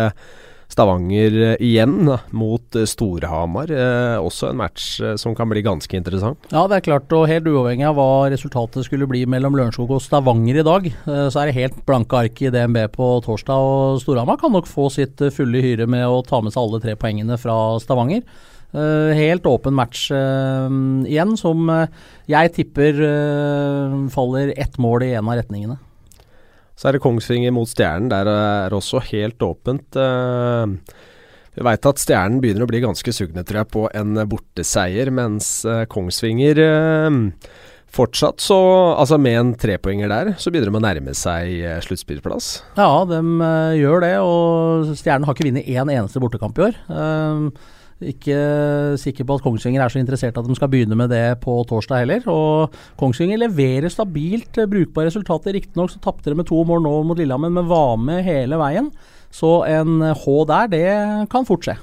[0.72, 3.72] Stavanger igjen mot Storhamar.
[3.72, 6.48] Eh, også en match eh, som kan bli ganske interessant.
[6.54, 7.12] Ja, det er klart.
[7.16, 11.26] Og helt uavhengig av hva resultatet skulle bli mellom Lørenskog og Stavanger i dag, eh,
[11.28, 13.68] så er det helt blanke ark i DNB på torsdag.
[13.68, 16.96] Og Storhamar kan nok få sitt fulle hyre med å ta med seg alle tre
[17.00, 18.24] poengene fra Stavanger.
[18.72, 20.72] Uh, helt åpen match uh,
[21.04, 21.90] igjen, som uh,
[22.32, 23.02] jeg tipper
[24.14, 25.76] faller ett mål i en av retningene.
[26.82, 28.10] Så er det Kongsvinger mot Stjernen.
[28.10, 29.94] Der er også helt åpent.
[31.54, 35.60] vi veit at Stjernen begynner å bli ganske sugne, tror jeg, på en borteseier, mens
[35.94, 36.58] Kongsvinger
[37.92, 38.58] Fortsatt så,
[38.96, 42.48] altså med en trepoenger der, så begynner de å nærme seg sluttspillplass.
[42.80, 43.20] Ja, de
[43.82, 46.80] gjør det, og Stjernen har ikke vunnet én eneste bortekamp i år.
[46.88, 47.52] Uh,
[48.02, 48.38] ikke
[49.02, 52.04] sikker på at Kongsvinger er så interessert at de skal begynne med det på torsdag
[52.04, 52.26] heller.
[52.32, 55.56] Og Kongsvinger leverer stabilt eh, brukbare resultater.
[55.58, 58.92] Riktignok så tapte de med to mål nå mot Lillehammer, men var med hele veien.
[59.32, 60.86] Så en H der, det
[61.32, 61.78] kan fort skje.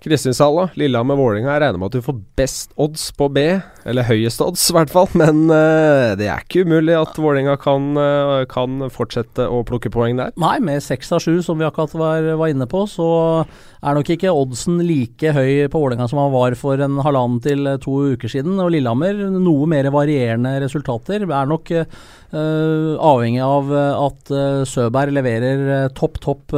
[0.00, 1.50] Kristiansand, Lillehammer-Vålerenga.
[1.52, 3.42] Jeg regner med at du får best odds på B,
[3.84, 5.10] eller høyest odds i hvert fall.
[5.20, 10.16] Men uh, det er ikke umulig at Vålerenga kan, uh, kan, fortsette å plukke poeng
[10.16, 10.32] der.
[10.40, 13.10] Nei, med seks av sju, som vi akkurat var, var, inne på, så
[13.44, 17.68] er nok ikke oddsen like høy på Vålerenga som han var for en halvannen til
[17.84, 18.56] to uker siden.
[18.56, 21.28] Og Lillehammer, noe mer varierende resultater.
[21.28, 21.84] Er nok uh,
[22.30, 26.54] Uh, avhengig av uh, at uh, Søberg leverer topp, topp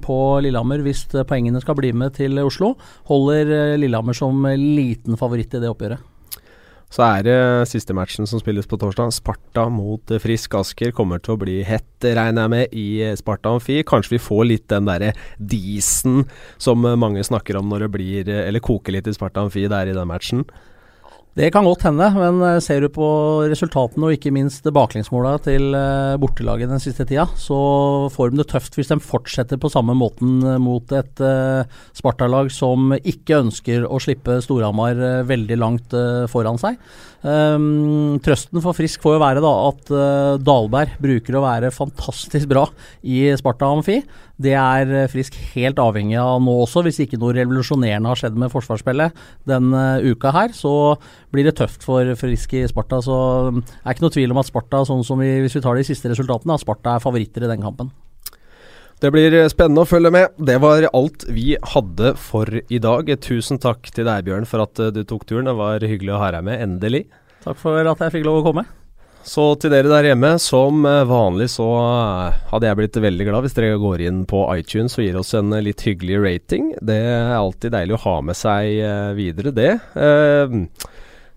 [0.00, 2.72] på Lillehammer hvis poengene skal bli med til Oslo.
[3.10, 6.06] Holder Lillehammer som liten favoritt i det oppgjøret.
[6.90, 7.36] Så er det
[7.70, 9.12] siste matchen som spilles på torsdag.
[9.14, 10.90] Sparta mot Frisk Asker.
[10.96, 13.76] Kommer til å bli hett, regner jeg med, i Sparta Amfi.
[13.86, 16.24] Kanskje vi får litt den derre disen
[16.58, 19.94] som mange snakker om når det blir Eller koker litt i Sparta Amfi der i
[19.94, 20.42] den matchen.
[21.38, 23.06] Det kan godt hende, men eh, ser du på
[23.46, 27.58] resultatene og ikke minst baklengsmåla til eh, bortelaget den siste tida, så
[28.10, 31.22] får de det tøft hvis de fortsetter på samme måten eh, mot et
[31.94, 34.98] Sparta-lag som ikke ønsker å slippe Storhamar
[35.28, 35.94] veldig langt
[36.32, 36.80] foran seg.
[37.20, 42.48] Um, trøsten for Frisk får jo være da at uh, Dalberg bruker å være fantastisk
[42.48, 42.64] bra
[43.04, 43.98] i Sparta Amfi.
[44.40, 48.40] Det er uh, Frisk helt avhengig av nå også, hvis ikke noe revolusjonerende har skjedd
[48.40, 49.20] med forsvarsspillet
[49.50, 50.56] denne uh, uka her.
[50.56, 50.72] Så
[51.34, 53.02] blir det tøft for Frisk i Sparta.
[53.04, 53.18] Så
[53.52, 55.84] um, er ikke noe tvil om at Sparta, sånn som vi, hvis vi tar de
[55.92, 57.92] siste resultatene, at Sparta er favoritter i den kampen.
[59.00, 60.34] Det blir spennende å følge med.
[60.36, 63.08] Det var alt vi hadde for i dag.
[63.24, 65.48] Tusen takk til deg, Bjørn, for at du tok turen.
[65.48, 67.06] Det var hyggelig å ha deg med, endelig.
[67.40, 68.66] Takk for at jeg fikk lov å komme.
[69.24, 71.66] Så til dere der hjemme, som vanlig så
[72.52, 75.52] hadde jeg blitt veldig glad hvis dere går inn på iTunes og gir oss en
[75.64, 76.70] litt hyggelig rating.
[76.80, 79.72] Det er alltid deilig å ha med seg eh, videre, det.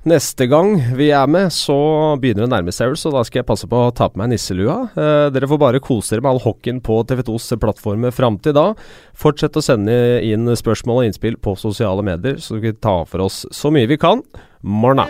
[0.04, 1.76] Neste gang vi er med, så
[2.20, 4.34] begynner det å nærme seg så da skal jeg passe på å ta på meg
[4.34, 4.76] nisselua.
[5.00, 8.66] Eh, dere får bare kose dere med all hockeyen på TV2s plattformer fram til da.
[9.16, 9.96] Fortsett å sende
[10.28, 13.88] inn spørsmål og innspill på sosiale medier, så vi kan ta for oss så mye
[13.88, 14.26] vi kan.
[14.60, 15.08] Morna!